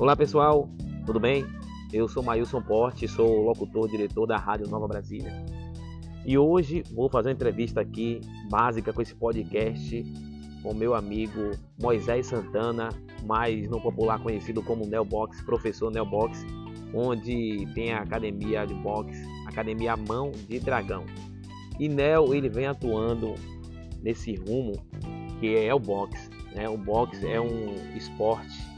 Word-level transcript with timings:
Olá 0.00 0.16
pessoal, 0.16 0.66
tudo 1.04 1.20
bem? 1.20 1.44
Eu 1.92 2.08
sou 2.08 2.22
Mailson 2.22 2.62
Porte, 2.62 3.06
sou 3.06 3.42
locutor, 3.42 3.86
diretor 3.86 4.26
da 4.26 4.38
Rádio 4.38 4.66
Nova 4.66 4.88
Brasília. 4.88 5.30
E 6.24 6.38
hoje 6.38 6.82
vou 6.94 7.10
fazer 7.10 7.28
uma 7.28 7.34
entrevista 7.34 7.82
aqui 7.82 8.18
básica 8.48 8.94
com 8.94 9.02
esse 9.02 9.14
podcast 9.14 10.02
com 10.62 10.72
meu 10.72 10.94
amigo 10.94 11.50
Moisés 11.78 12.28
Santana, 12.28 12.88
mais 13.26 13.68
no 13.68 13.78
popular 13.78 14.18
conhecido 14.22 14.62
como 14.62 14.86
Neobox, 14.86 15.42
professor 15.42 15.90
Neobox, 15.90 16.46
onde 16.94 17.68
tem 17.74 17.92
a 17.92 18.00
academia 18.00 18.64
de 18.64 18.72
boxe, 18.72 19.22
academia 19.46 19.98
Mão 19.98 20.32
de 20.48 20.60
Dragão. 20.60 21.04
E 21.78 21.90
Nel 21.90 22.32
ele 22.32 22.48
vem 22.48 22.64
atuando 22.64 23.34
nesse 24.02 24.34
rumo 24.34 24.82
que 25.40 25.54
é 25.54 25.74
o 25.74 25.78
boxe. 25.78 26.30
Né? 26.54 26.66
O 26.70 26.78
boxe 26.78 27.26
é 27.26 27.38
um 27.38 27.74
esporte 27.94 28.69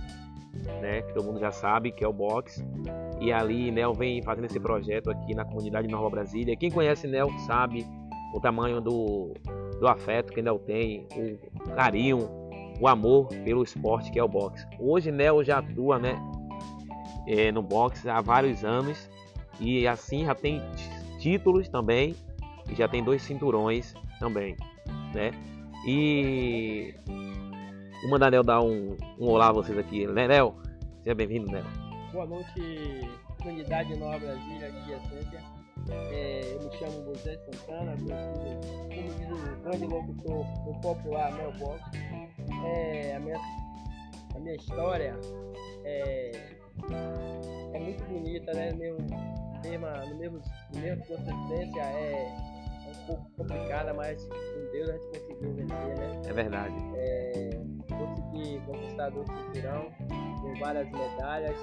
né, 0.80 1.02
que 1.02 1.14
todo 1.14 1.26
mundo 1.26 1.40
já 1.40 1.50
sabe 1.50 1.92
que 1.92 2.04
é 2.04 2.08
o 2.08 2.12
boxe. 2.12 2.64
E 3.20 3.32
ali 3.32 3.70
Nel 3.70 3.94
vem 3.94 4.22
fazendo 4.22 4.46
esse 4.46 4.60
projeto 4.60 5.10
aqui 5.10 5.34
na 5.34 5.44
comunidade 5.44 5.88
Nova 5.88 6.10
Brasília. 6.10 6.56
Quem 6.56 6.70
conhece 6.70 7.06
Nel 7.06 7.30
sabe 7.46 7.86
o 8.34 8.40
tamanho 8.40 8.80
do, 8.80 9.32
do 9.78 9.86
afeto 9.86 10.32
que 10.32 10.42
Nel 10.42 10.58
tem, 10.58 11.06
o 11.66 11.70
carinho, 11.70 12.28
o 12.80 12.88
amor 12.88 13.28
pelo 13.44 13.62
esporte 13.62 14.10
que 14.10 14.18
é 14.18 14.24
o 14.24 14.28
boxe. 14.28 14.66
Hoje 14.78 15.10
Nel 15.10 15.44
já 15.44 15.58
atua, 15.58 15.98
né, 15.98 16.20
é, 17.26 17.52
no 17.52 17.62
boxe 17.62 18.08
há 18.08 18.20
vários 18.20 18.64
anos 18.64 19.08
e 19.60 19.86
assim 19.86 20.24
já 20.24 20.34
tem 20.34 20.60
títulos 21.18 21.68
também 21.68 22.16
e 22.68 22.74
já 22.74 22.88
tem 22.88 23.02
dois 23.02 23.22
cinturões 23.22 23.94
também, 24.18 24.56
né? 25.14 25.30
E 25.86 26.94
vou 28.02 28.10
mandar 28.10 28.30
Nel 28.30 28.42
dar 28.42 28.60
um, 28.60 28.96
um 29.18 29.28
olá 29.28 29.48
a 29.48 29.52
vocês 29.52 29.78
aqui. 29.78 30.06
Né, 30.06 30.26
Nel, 30.26 30.54
seja 31.02 31.14
bem-vindo, 31.14 31.50
Nel. 31.50 31.64
Boa 32.12 32.26
noite, 32.26 33.08
comunidade 33.40 33.96
Nova 33.96 34.18
Brasília, 34.18 34.70
de 34.70 34.92
Essência. 34.92 35.40
É, 35.88 36.54
eu 36.54 36.62
me 36.62 36.76
chamo 36.76 37.04
José 37.04 37.38
Santana, 37.38 37.96
como 37.96 38.88
diz 38.90 39.30
o 39.30 39.62
grande 39.62 39.86
locutor 39.86 40.44
do 40.64 40.80
popular 40.80 41.32
Mel 41.32 41.52
Box. 41.52 41.82
É, 42.66 43.16
a, 43.16 43.20
minha, 43.20 43.40
a 44.34 44.38
minha 44.38 44.54
história 44.56 45.18
é, 45.84 46.32
é 47.72 47.80
muito 47.80 48.04
bonita, 48.04 48.52
né? 48.52 48.72
Meu, 48.72 48.96
mesma, 49.64 50.04
no 50.06 50.16
mesmo, 50.16 50.40
no 50.74 50.80
mesmo 50.80 51.04
consistência 51.06 51.80
é, 51.80 52.12
é 52.22 52.51
complicada, 53.42 53.92
mas 53.94 54.24
com 54.24 54.70
Deus 54.72 54.88
a 54.88 54.92
gente 54.92 55.06
conseguiu 55.06 55.54
vencer, 55.54 55.98
né? 55.98 56.22
É 56.26 56.32
verdade. 56.32 56.74
É, 56.94 57.50
consegui 57.88 58.60
conquistar 58.66 59.10
dois 59.10 59.26
cinturão, 59.28 59.90
com 60.40 60.54
várias 60.58 60.90
medalhas, 60.90 61.56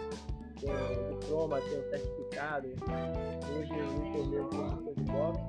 tenho 0.60 1.20
diploma, 1.20 1.62
tenho 1.62 1.90
certificado. 1.90 2.68
Hoje 2.68 3.72
eu 3.72 3.92
me 3.94 4.12
tornei 4.12 4.40
um 4.40 4.50
professor 4.50 4.94
de 4.96 5.04
boxe, 5.04 5.42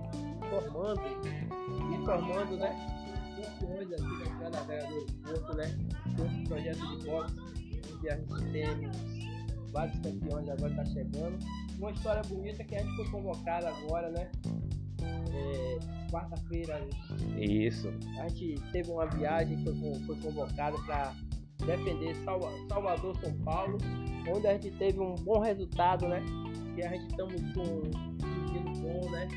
formando, 0.50 1.02
e 1.92 2.04
formando, 2.04 2.56
né? 2.56 2.96
Campeões 3.58 3.92
aqui 3.92 4.02
na 4.02 4.24
Estrada 4.24 4.60
Velha 4.64 4.88
do 4.88 5.12
Porto, 5.22 5.56
né? 5.56 5.78
Com 6.16 6.22
um 6.22 6.44
projeto 6.44 6.98
de 6.98 7.06
boxe, 7.06 7.34
onde 7.96 8.08
a 8.08 8.16
gente 8.16 8.52
tem 8.52 8.90
vários 9.72 9.98
campeões 10.00 10.48
agora 10.48 10.70
está 10.72 10.84
chegando. 10.86 11.38
Uma 11.78 11.90
história 11.92 12.22
bonita 12.22 12.62
que 12.64 12.76
a 12.76 12.82
gente 12.82 12.96
foi 12.96 13.08
convocado 13.10 13.66
agora, 13.66 14.10
né? 14.10 14.30
É, 15.32 15.99
quarta-feira. 16.10 16.80
Isso. 17.38 17.88
A 18.18 18.28
gente 18.28 18.60
teve 18.72 18.90
uma 18.90 19.06
viagem 19.06 19.56
que 19.56 19.72
foi, 19.72 19.94
foi 20.06 20.16
convocada 20.16 20.76
para 20.86 21.14
defender 21.64 22.16
Salvador, 22.68 23.16
São 23.20 23.32
Paulo, 23.44 23.78
onde 24.34 24.46
a 24.46 24.52
gente 24.54 24.70
teve 24.72 25.00
um 25.00 25.14
bom 25.16 25.40
resultado, 25.40 26.08
né? 26.08 26.22
Que 26.74 26.82
a 26.82 26.90
gente 26.90 27.10
estamos 27.10 27.40
com 27.52 27.62
um 27.62 28.52
menino 28.52 28.72
bom, 28.80 29.10
né? 29.10 29.28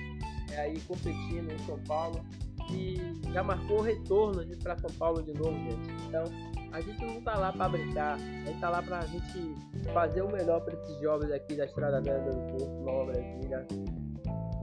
É, 0.51 0.61
aí 0.61 0.79
competindo 0.81 1.51
em 1.51 1.59
São 1.65 1.79
Paulo 1.83 2.23
e 2.71 2.97
já 3.33 3.43
marcou 3.43 3.79
o 3.79 3.81
retorno 3.81 4.45
para 4.57 4.77
São 4.77 4.91
Paulo 4.91 5.21
de 5.23 5.33
novo, 5.33 5.51
gente. 5.51 6.05
Então 6.07 6.23
a 6.71 6.81
gente 6.81 7.05
não 7.05 7.21
tá 7.21 7.35
lá 7.35 7.51
para 7.51 7.69
brincar, 7.69 8.15
a 8.15 8.17
gente 8.17 8.59
tá 8.59 8.69
lá 8.69 8.81
para 8.81 8.99
a 8.99 9.05
gente 9.05 9.55
fazer 9.93 10.21
o 10.21 10.31
melhor 10.31 10.61
para 10.61 10.73
esses 10.73 10.99
jovens 11.01 11.31
aqui 11.31 11.55
da 11.55 11.65
Estrada 11.65 12.01
Velha 12.01 12.31
do 12.31 12.57
Porto, 12.57 12.81
Nova 12.83 13.11
Brasília. 13.11 13.67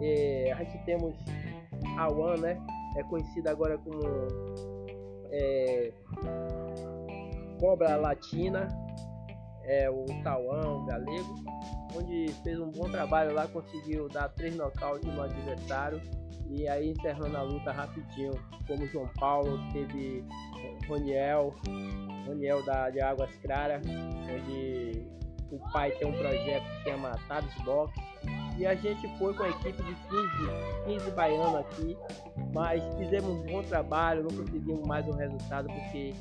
E 0.00 0.50
a 0.50 0.56
gente 0.64 0.84
temos 0.84 1.14
One, 2.08 2.40
né? 2.40 2.60
É 2.96 3.02
conhecida 3.04 3.50
agora 3.50 3.78
como 3.78 4.00
é, 5.30 5.92
Cobra 7.58 7.96
Latina, 7.96 8.68
é 9.64 9.90
o 9.90 10.04
Tauan, 10.22 10.82
o 10.82 10.86
galego, 10.86 11.34
onde 11.96 12.32
fez 12.42 12.58
um 12.58 12.70
bom 12.70 12.88
trabalho 12.90 13.34
lá, 13.34 13.46
conseguiu 13.46 14.08
dar 14.08 14.28
três 14.30 14.56
nocautes 14.56 15.12
no 15.12 15.22
adversário 15.22 16.00
e 16.50 16.66
aí 16.66 16.90
encerrando 16.90 17.36
a 17.36 17.42
luta 17.42 17.70
rapidinho, 17.70 18.32
como 18.66 18.86
João 18.88 19.08
Paulo, 19.18 19.58
teve 19.72 20.24
Roniel, 20.88 21.54
Roniel 22.26 22.64
da, 22.64 22.90
de 22.90 23.00
Águas 23.00 23.30
Claras, 23.36 23.82
onde 23.86 25.06
o 25.52 25.58
pai 25.72 25.92
tem 25.92 26.08
um 26.08 26.12
projeto 26.12 26.64
que 26.64 26.90
chama 26.90 27.16
Tabs 27.28 27.54
Box, 27.64 27.92
e 28.60 28.66
a 28.66 28.74
gente 28.74 29.08
foi 29.16 29.32
com 29.32 29.42
a 29.42 29.48
equipe 29.48 29.82
de 29.82 29.94
15, 29.94 30.98
15 30.98 31.10
baianos 31.12 31.54
aqui, 31.56 31.96
mas 32.52 32.82
fizemos 32.98 33.30
um 33.30 33.42
bom 33.46 33.62
trabalho, 33.62 34.22
não 34.22 34.30
conseguimos 34.30 34.86
mais 34.86 35.08
um 35.08 35.12
resultado 35.12 35.66
porque 35.68 36.12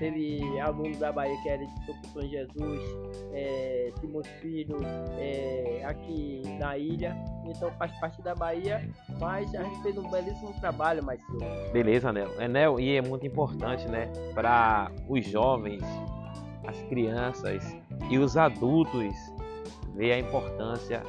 teve 0.00 0.58
alunos 0.58 0.98
da 0.98 1.12
Bahia 1.12 1.40
que 1.42 1.48
era 1.48 1.64
de 1.64 2.10
São 2.12 2.22
Jesus, 2.22 2.80
é, 3.32 3.92
Filho, 4.40 4.78
é, 5.18 5.82
aqui 5.84 6.42
na 6.58 6.76
ilha, 6.76 7.16
então 7.46 7.70
faz 7.78 7.92
parte 8.00 8.20
da 8.22 8.34
Bahia, 8.34 8.88
mas 9.20 9.54
a 9.54 9.62
gente 9.62 9.80
fez 9.82 9.96
um 9.96 10.10
belíssimo 10.10 10.52
trabalho, 10.60 11.04
mais 11.04 11.20
Beleza, 11.72 12.12
Nel. 12.12 12.28
É, 12.40 12.48
Nel, 12.48 12.80
e 12.80 12.96
é 12.96 13.02
muito 13.02 13.24
importante, 13.24 13.86
né, 13.86 14.10
para 14.34 14.90
os 15.08 15.24
jovens, 15.24 15.82
as 16.66 16.82
crianças 16.88 17.76
e 18.10 18.18
os 18.18 18.36
adultos 18.36 19.14
ver 19.94 20.12
a 20.12 20.18
importância 20.18 21.02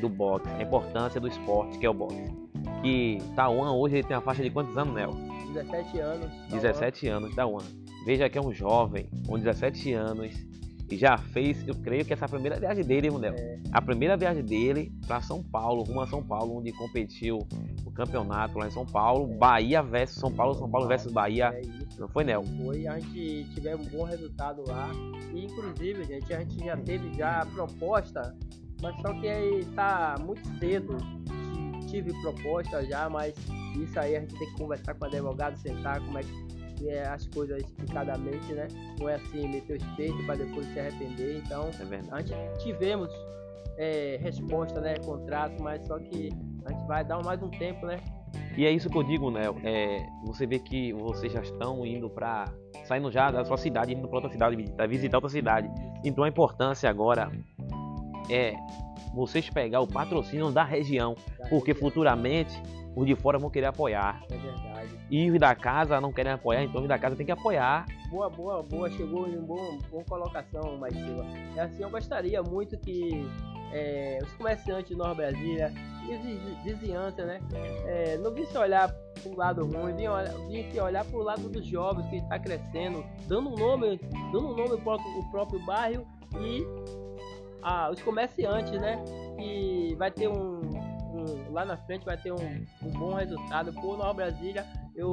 do 0.00 0.08
boxe, 0.08 0.48
a 0.48 0.62
importância 0.62 1.20
do 1.20 1.28
esporte 1.28 1.78
que 1.78 1.86
é 1.86 1.90
o 1.90 1.94
boxe. 1.94 2.22
Que 2.82 3.18
Tauan 3.34 3.72
hoje 3.72 3.96
ele 3.96 4.04
tem 4.06 4.16
a 4.16 4.20
faixa 4.20 4.42
de 4.42 4.50
quantos 4.50 4.76
anos, 4.76 4.94
Nel? 4.94 5.12
17 5.52 5.98
anos. 5.98 6.30
17 6.50 7.08
anos, 7.08 7.34
Tauan. 7.34 7.64
Veja 8.04 8.28
que 8.28 8.38
é 8.38 8.40
um 8.40 8.52
jovem 8.52 9.08
com 9.26 9.38
17 9.38 9.92
anos 9.92 10.48
e 10.90 10.96
já 10.96 11.18
fez, 11.18 11.66
eu 11.68 11.74
creio 11.74 12.04
que 12.04 12.14
essa 12.14 12.24
é 12.24 12.26
a 12.26 12.28
primeira 12.28 12.58
viagem 12.58 12.82
dele, 12.82 13.10
Nel. 13.10 13.34
É. 13.34 13.60
A 13.72 13.82
primeira 13.82 14.16
viagem 14.16 14.42
dele 14.42 14.90
para 15.06 15.20
São 15.20 15.42
Paulo, 15.42 15.82
rumo 15.82 16.00
a 16.00 16.06
São 16.06 16.22
Paulo, 16.22 16.58
onde 16.58 16.72
competiu 16.72 17.46
o 17.84 17.90
campeonato 17.90 18.58
lá 18.58 18.68
em 18.68 18.70
São 18.70 18.86
Paulo, 18.86 19.30
é. 19.30 19.36
Bahia 19.36 19.82
versus 19.82 20.18
São 20.18 20.32
Paulo, 20.32 20.54
São 20.54 20.70
Paulo 20.70 20.88
versus 20.88 21.12
Bahia. 21.12 21.50
É 21.52 21.60
Não 21.98 22.08
foi, 22.08 22.24
Nel? 22.24 22.42
Foi, 22.42 22.86
a 22.86 22.98
gente 22.98 23.44
tivemos 23.52 23.86
um 23.86 23.98
bom 23.98 24.04
resultado 24.04 24.64
lá. 24.66 24.90
E 25.34 25.44
inclusive, 25.44 26.04
gente, 26.04 26.32
a 26.32 26.40
gente 26.40 26.64
já 26.64 26.76
teve 26.78 27.12
já 27.12 27.42
a 27.42 27.46
proposta 27.46 28.34
mas 28.82 28.96
só 29.00 29.12
que 29.14 29.28
aí 29.28 29.64
tá 29.74 30.16
muito 30.20 30.46
cedo. 30.58 30.96
Tive 31.88 32.12
proposta 32.20 32.84
já, 32.84 33.08
mas 33.08 33.34
isso 33.76 33.98
aí 33.98 34.16
a 34.16 34.20
gente 34.20 34.38
tem 34.38 34.48
que 34.50 34.58
conversar 34.58 34.94
com 34.94 35.04
o 35.04 35.08
advogado, 35.08 35.56
sentar 35.56 36.00
como 36.00 36.18
é 36.18 36.22
que 36.22 36.88
é 36.88 37.08
as 37.08 37.26
coisas 37.28 37.62
explicadamente, 37.62 38.52
né? 38.52 38.68
Não 39.00 39.08
é 39.08 39.14
assim 39.14 39.48
meter 39.48 39.80
o 39.80 39.96
peito 39.96 40.24
para 40.26 40.36
depois 40.36 40.66
se 40.72 40.78
arrepender. 40.78 41.42
Então, 41.44 41.64
é 41.64 42.00
a 42.12 42.20
gente 42.20 42.62
tivemos 42.62 43.10
é, 43.78 44.18
resposta, 44.20 44.80
né? 44.80 44.96
Contrato, 44.98 45.62
mas 45.62 45.86
só 45.86 45.98
que 45.98 46.30
a 46.66 46.72
gente 46.72 46.86
vai 46.86 47.04
dar 47.04 47.22
mais 47.24 47.42
um 47.42 47.48
tempo, 47.50 47.86
né? 47.86 47.98
E 48.56 48.66
é 48.66 48.70
isso 48.70 48.90
que 48.90 48.98
eu 48.98 49.02
digo, 49.02 49.30
né? 49.30 49.44
É, 49.64 50.06
você 50.26 50.46
vê 50.46 50.58
que 50.58 50.92
vocês 50.92 51.32
já 51.32 51.40
estão 51.40 51.86
indo 51.86 52.10
para 52.10 52.52
saindo 52.84 53.10
já 53.10 53.30
da 53.30 53.44
sua 53.44 53.56
cidade, 53.56 53.92
indo 53.92 54.08
para 54.08 54.16
outra 54.16 54.30
cidade, 54.30 54.56
visitar 54.88 55.18
outra 55.18 55.30
cidade. 55.30 55.70
Então 56.04 56.24
a 56.24 56.28
importância 56.28 56.88
agora 56.88 57.30
é 58.30 58.54
vocês 59.14 59.48
pegar 59.48 59.80
o 59.80 59.86
patrocínio 59.86 60.50
da 60.50 60.64
região, 60.64 61.14
da 61.38 61.48
porque 61.48 61.72
região. 61.72 61.88
futuramente 61.88 62.62
os 62.94 63.06
de 63.06 63.14
fora 63.14 63.38
vão 63.38 63.48
querer 63.48 63.66
apoiar. 63.66 64.20
É 64.30 64.36
verdade. 64.36 64.98
E 65.10 65.30
os 65.30 65.38
da 65.38 65.54
casa 65.54 66.00
não 66.00 66.12
querem 66.12 66.32
apoiar, 66.32 66.64
então 66.64 66.82
os 66.82 66.88
da 66.88 66.98
casa 66.98 67.16
tem 67.16 67.24
que 67.24 67.32
apoiar. 67.32 67.86
Boa, 68.10 68.28
boa, 68.28 68.62
boa. 68.62 68.90
Chegou 68.90 69.28
em 69.28 69.40
boa, 69.40 69.78
boa 69.90 70.04
colocação, 70.04 70.76
Marcelo. 70.78 71.24
É 71.56 71.60
assim, 71.60 71.82
eu 71.82 71.90
gostaria 71.90 72.42
muito 72.42 72.76
que 72.78 73.24
é, 73.72 74.18
os 74.22 74.32
comerciantes 74.32 74.88
de 74.88 74.96
Nova 74.96 75.14
Brasília 75.14 75.72
e 76.08 76.64
vizinhança, 76.64 77.24
né? 77.24 77.40
É, 77.86 78.18
não 78.18 78.32
visse 78.32 78.56
olhar 78.56 78.88
para 78.90 79.30
o 79.30 79.36
lado 79.36 79.66
ruim, 79.66 79.94
visse 80.48 80.80
olhar 80.80 81.04
para 81.04 81.18
o 81.18 81.22
lado 81.22 81.48
dos 81.48 81.66
jovens 81.66 82.08
que 82.08 82.16
está 82.16 82.38
crescendo, 82.38 83.04
dando 83.26 83.50
um 83.50 83.56
nome, 83.56 84.00
dando 84.32 84.48
um 84.52 84.56
nome 84.56 84.80
para 84.80 84.94
o 84.94 85.30
próprio 85.30 85.64
bairro 85.66 86.06
e 86.40 86.64
ah, 87.62 87.90
os 87.90 88.00
comerciantes, 88.02 88.80
né? 88.80 89.02
Que 89.36 89.94
vai 89.96 90.10
ter 90.10 90.28
um, 90.28 90.60
um 91.12 91.52
lá 91.52 91.64
na 91.64 91.76
frente 91.76 92.04
vai 92.04 92.16
ter 92.16 92.32
um, 92.32 92.64
um 92.82 92.90
bom 92.90 93.14
resultado. 93.14 93.72
Por 93.72 93.96
Nova 93.96 94.14
Brasília, 94.14 94.66
eu 94.94 95.12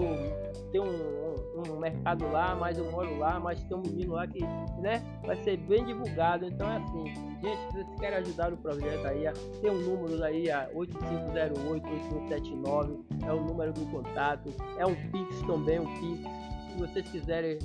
tem 0.71 0.81
um, 0.81 1.71
um, 1.71 1.79
mercado 1.79 2.29
lá, 2.31 2.55
mas 2.55 2.77
eu 2.77 2.91
moro 2.91 3.17
lá, 3.17 3.39
mas 3.39 3.63
tem 3.63 3.75
um 3.77 3.81
menino 3.81 4.13
lá 4.13 4.27
que, 4.27 4.43
né, 4.79 5.01
vai 5.23 5.35
ser 5.43 5.57
bem 5.57 5.83
divulgado. 5.85 6.45
Então 6.45 6.71
é 6.71 6.77
assim, 6.77 7.05
gente, 7.41 7.57
se 7.57 7.73
vocês 7.73 7.87
querem 7.99 8.19
ajudar 8.19 8.53
o 8.53 8.57
projeto 8.57 9.05
aí, 9.05 9.25
tem 9.61 9.71
um 9.71 9.79
número 9.79 10.23
aí, 10.23 10.49
a 10.49 10.69
8508-8179, 10.71 13.03
é 13.25 13.31
o 13.31 13.41
número 13.41 13.73
do 13.73 13.85
contato, 13.87 14.53
é 14.77 14.85
um 14.85 14.95
Pix 15.11 15.41
também, 15.43 15.79
um 15.79 15.99
Pix. 15.99 16.23
Se 16.71 16.77
vocês 16.79 17.09
quiserem 17.09 17.59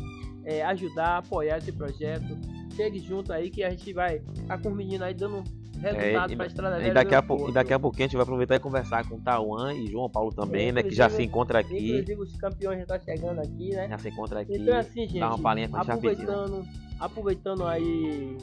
é, 0.44 0.62
ajudar, 0.62 1.18
apoiar 1.18 1.58
esse 1.58 1.72
projeto, 1.72 2.38
chegue 2.74 2.98
junto 2.98 3.32
aí 3.32 3.50
que 3.50 3.62
a 3.62 3.70
gente 3.70 3.92
vai 3.92 4.22
estar 4.34 4.58
com 4.58 4.68
o 4.68 4.74
menino 4.74 5.04
aí 5.04 5.14
dando 5.14 5.42
resultado 5.80 6.32
é, 6.32 6.36
para 6.36 6.44
a 6.44 6.46
Estrada 6.46 6.76
Velha. 6.76 6.90
E 6.90 6.94
daqui, 6.94 7.14
a 7.14 7.22
pouco, 7.22 7.48
e 7.48 7.52
daqui 7.52 7.72
a 7.72 7.78
pouquinho 7.78 8.04
a 8.04 8.08
gente 8.08 8.16
vai 8.16 8.22
aproveitar 8.22 8.56
e 8.56 8.60
conversar 8.60 9.08
com 9.08 9.16
o 9.16 9.20
Tauan 9.20 9.74
e 9.74 9.86
João 9.86 10.10
Paulo 10.10 10.30
também, 10.30 10.68
é, 10.68 10.72
né? 10.72 10.82
Que 10.82 10.94
já 10.94 11.08
se 11.08 11.22
encontra 11.22 11.60
aqui. 11.60 11.92
Inclusive 11.92 12.20
os 12.20 12.36
campeões 12.36 12.76
já 12.76 12.82
estão 12.82 12.98
tá 12.98 13.04
chegando 13.04 13.38
aqui, 13.40 13.70
né? 13.70 13.88
Já 13.88 13.98
se 13.98 14.08
encontra 14.08 14.40
aqui. 14.40 14.56
Então 14.56 14.74
é 14.74 14.78
assim, 14.78 15.00
gente. 15.06 15.20
Dá 15.20 15.28
uma 15.28 15.38
palhinha 15.38 15.68
pra 15.68 15.80
aproveitando, 15.80 16.64
aproveitando 16.98 17.66
aí 17.66 18.36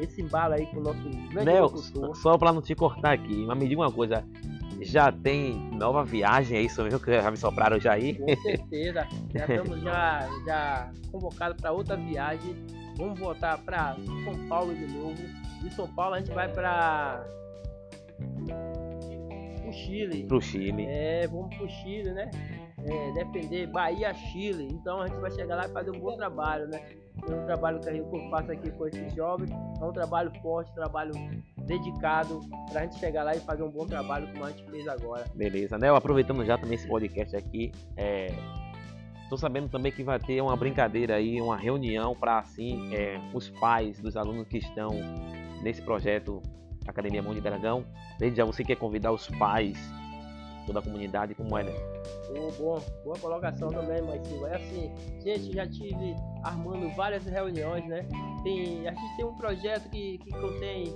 esse 0.00 0.22
embalo 0.22 0.54
aí 0.54 0.66
com 0.66 0.78
o 0.78 0.82
nosso 0.82 1.08
Nel, 1.44 2.14
Só 2.14 2.38
para 2.38 2.52
não 2.52 2.62
te 2.62 2.74
cortar 2.74 3.12
aqui, 3.12 3.44
mas 3.46 3.58
me 3.58 3.68
diga 3.68 3.82
uma 3.82 3.92
coisa. 3.92 4.24
Já 4.80 5.10
tem 5.10 5.54
nova 5.72 6.04
viagem, 6.04 6.56
é 6.56 6.62
isso 6.62 6.80
mesmo 6.84 7.00
que 7.00 7.12
já 7.12 7.28
me 7.32 7.36
sopraram 7.36 7.80
já 7.80 7.94
aí? 7.94 8.14
Com 8.14 8.36
certeza. 8.42 9.08
Já 9.34 9.40
estamos 9.40 9.80
já, 9.82 10.28
já 10.46 10.92
convocados 11.10 11.60
para 11.60 11.72
outra 11.72 11.96
viagem. 11.96 12.54
Vamos 12.98 13.18
voltar 13.18 13.56
para 13.58 13.96
São 14.24 14.48
Paulo 14.48 14.74
de 14.74 14.86
novo 14.86 15.48
de 15.62 15.74
São 15.74 15.88
Paulo 15.88 16.14
a 16.14 16.18
gente 16.18 16.32
vai 16.32 16.48
para 16.48 17.24
o 19.66 19.72
Chile. 19.72 20.24
Pro 20.24 20.40
Chile. 20.40 20.86
É, 20.86 21.26
vamos 21.26 21.54
pro 21.56 21.68
Chile, 21.68 22.10
né? 22.12 22.30
É, 22.84 23.12
defender 23.12 23.66
Bahia, 23.66 24.14
Chile. 24.14 24.68
Então 24.70 25.02
a 25.02 25.08
gente 25.08 25.20
vai 25.20 25.30
chegar 25.32 25.56
lá 25.56 25.66
e 25.66 25.68
fazer 25.70 25.90
um 25.90 26.00
bom 26.00 26.16
trabalho, 26.16 26.68
né? 26.68 26.80
É 27.28 27.34
um 27.34 27.46
trabalho 27.46 27.80
que 27.80 27.88
eu 27.88 28.30
faço 28.30 28.52
aqui 28.52 28.70
com 28.70 28.86
esses 28.86 29.12
jovens. 29.14 29.50
É 29.50 29.84
um 29.84 29.92
trabalho 29.92 30.32
forte, 30.40 30.72
trabalho 30.74 31.12
dedicado 31.66 32.40
para 32.70 32.80
a 32.80 32.82
gente 32.84 32.98
chegar 32.98 33.24
lá 33.24 33.34
e 33.34 33.40
fazer 33.40 33.62
um 33.62 33.70
bom 33.70 33.86
trabalho 33.86 34.28
como 34.32 34.44
a 34.44 34.50
gente 34.50 34.64
fez 34.70 34.88
agora. 34.88 35.24
Beleza, 35.34 35.76
né? 35.76 35.90
Aproveitando 35.90 36.44
já 36.44 36.56
também 36.56 36.76
esse 36.76 36.88
podcast 36.88 37.36
aqui, 37.36 37.72
é, 37.96 38.28
Estou 39.28 39.36
sabendo 39.36 39.68
também 39.68 39.92
que 39.92 40.02
vai 40.02 40.18
ter 40.18 40.40
uma 40.40 40.56
brincadeira 40.56 41.16
aí, 41.16 41.38
uma 41.38 41.54
reunião 41.54 42.16
para 42.16 42.38
assim 42.38 42.94
é, 42.94 43.20
os 43.34 43.50
pais 43.50 44.00
dos 44.00 44.16
alunos 44.16 44.48
que 44.48 44.56
estão 44.56 44.88
nesse 45.62 45.82
projeto 45.82 46.42
Academia 46.86 47.22
Mundo 47.22 47.34
de 47.34 47.42
Dragão. 47.42 47.84
Desde 48.18 48.38
já 48.38 48.46
você 48.46 48.64
quer 48.64 48.76
convidar 48.76 49.12
os 49.12 49.28
pais, 49.28 49.76
toda 50.66 50.78
a 50.78 50.82
comunidade, 50.82 51.34
como 51.34 51.58
é, 51.58 51.64
né? 51.64 51.72
Oh, 52.30 52.50
boa, 52.52 52.80
boa 53.04 53.18
colocação 53.18 53.68
também, 53.68 54.00
mas 54.00 54.26
É 54.44 54.56
assim, 54.56 54.94
gente, 55.22 55.52
já 55.52 55.66
tive 55.66 56.16
armando 56.42 56.88
várias 56.96 57.26
reuniões, 57.26 57.86
né? 57.86 58.08
Tem, 58.42 58.88
a 58.88 58.94
gente 58.94 59.16
tem 59.18 59.26
um 59.26 59.36
projeto 59.36 59.90
que, 59.90 60.16
que 60.16 60.30
contém 60.30 60.86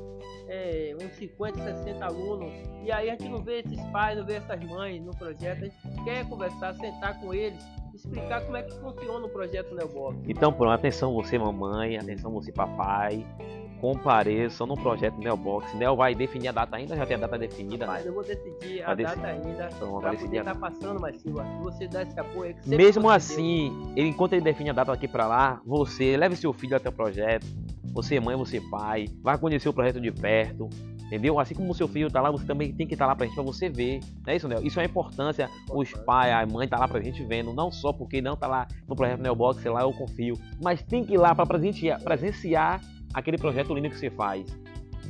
é, 0.48 0.96
uns 0.98 1.12
50, 1.16 1.58
60 1.84 2.02
alunos, 2.02 2.50
e 2.82 2.90
aí 2.90 3.10
a 3.10 3.12
gente 3.12 3.28
não 3.28 3.42
vê 3.42 3.58
esses 3.58 3.80
pais, 3.90 4.16
não 4.16 4.24
vê 4.24 4.36
essas 4.36 4.64
mães 4.64 5.02
no 5.02 5.10
projeto, 5.10 5.64
a 5.64 5.66
gente 5.66 6.04
quer 6.04 6.26
conversar, 6.26 6.74
sentar 6.76 7.20
com 7.20 7.34
eles, 7.34 7.62
explicar 8.02 8.40
como 8.42 8.56
é 8.56 8.62
que 8.62 8.74
funciona 8.80 9.24
o 9.24 9.28
projeto 9.28 9.74
Neobox. 9.74 10.18
Então, 10.28 10.52
pronto, 10.52 10.72
atenção 10.72 11.14
você 11.14 11.38
mamãe, 11.38 11.96
atenção 11.96 12.32
você 12.32 12.50
papai, 12.50 13.24
compareçam 13.80 14.66
no 14.66 14.76
projeto 14.76 15.18
Neobox. 15.18 15.72
Neo 15.74 15.96
vai 15.96 16.14
definir 16.14 16.48
a 16.48 16.52
data 16.52 16.76
ainda? 16.76 16.96
Já 16.96 17.06
tem 17.06 17.16
a 17.16 17.20
data 17.20 17.38
definida? 17.38 17.86
Mas 17.86 18.04
né? 18.04 18.10
eu 18.10 18.14
vou 18.14 18.24
decidir 18.24 18.82
a 18.82 18.86
vai 18.86 18.96
data 18.96 19.26
ainda. 19.26 19.68
Vai 20.00 20.10
decidir 20.16 20.38
estar 20.38 20.54
tá 20.54 20.60
passando, 20.60 21.00
mas 21.00 21.20
Silva, 21.20 21.44
se 21.44 21.62
você 21.62 21.88
dá 21.88 22.02
esse 22.02 22.18
apoio... 22.18 22.56
É 22.70 22.76
Mesmo 22.76 23.08
assim, 23.08 23.92
ele, 23.96 24.08
enquanto 24.08 24.32
ele 24.32 24.42
define 24.42 24.70
a 24.70 24.72
data 24.72 24.92
aqui 24.92 25.06
para 25.06 25.26
lá, 25.26 25.60
você 25.64 26.16
leve 26.16 26.36
seu 26.36 26.52
filho 26.52 26.76
até 26.76 26.88
o 26.88 26.92
projeto. 26.92 27.46
Você 27.92 28.18
mãe, 28.18 28.34
você 28.36 28.60
pai, 28.60 29.06
vai 29.22 29.36
conhecer 29.36 29.68
o 29.68 29.72
projeto 29.72 30.00
de 30.00 30.10
perto, 30.10 30.68
entendeu? 31.12 31.38
Assim 31.38 31.54
como 31.54 31.70
o 31.70 31.74
seu 31.74 31.86
filho 31.86 32.10
tá 32.10 32.22
lá, 32.22 32.30
você 32.30 32.46
também 32.46 32.72
tem 32.72 32.86
que 32.86 32.94
estar 32.94 33.04
tá 33.04 33.08
lá 33.10 33.14
pra 33.14 33.26
gente, 33.26 33.34
pra 33.34 33.44
você 33.44 33.68
ver, 33.68 34.00
não 34.24 34.32
é 34.32 34.36
isso, 34.36 34.48
Nel? 34.48 34.64
Isso 34.64 34.80
é 34.80 34.82
a 34.82 34.86
importância, 34.86 35.50
os 35.70 35.92
pais, 35.92 36.32
a 36.32 36.46
mãe 36.46 36.66
tá 36.66 36.78
lá 36.78 36.88
pra 36.88 37.02
gente 37.02 37.22
vendo, 37.24 37.52
não 37.52 37.70
só 37.70 37.92
porque 37.92 38.22
não 38.22 38.34
tá 38.34 38.46
lá 38.46 38.66
no 38.88 38.96
projeto 38.96 39.20
Neobox, 39.20 39.60
sei 39.60 39.70
lá, 39.70 39.82
eu 39.82 39.92
confio, 39.92 40.38
mas 40.62 40.82
tem 40.82 41.04
que 41.04 41.12
ir 41.12 41.18
lá 41.18 41.34
pra 41.34 41.44
presenciar, 41.44 42.00
presenciar 42.00 42.80
aquele 43.12 43.36
projeto 43.36 43.74
lindo 43.74 43.90
que 43.90 43.98
você 43.98 44.08
faz. 44.08 44.46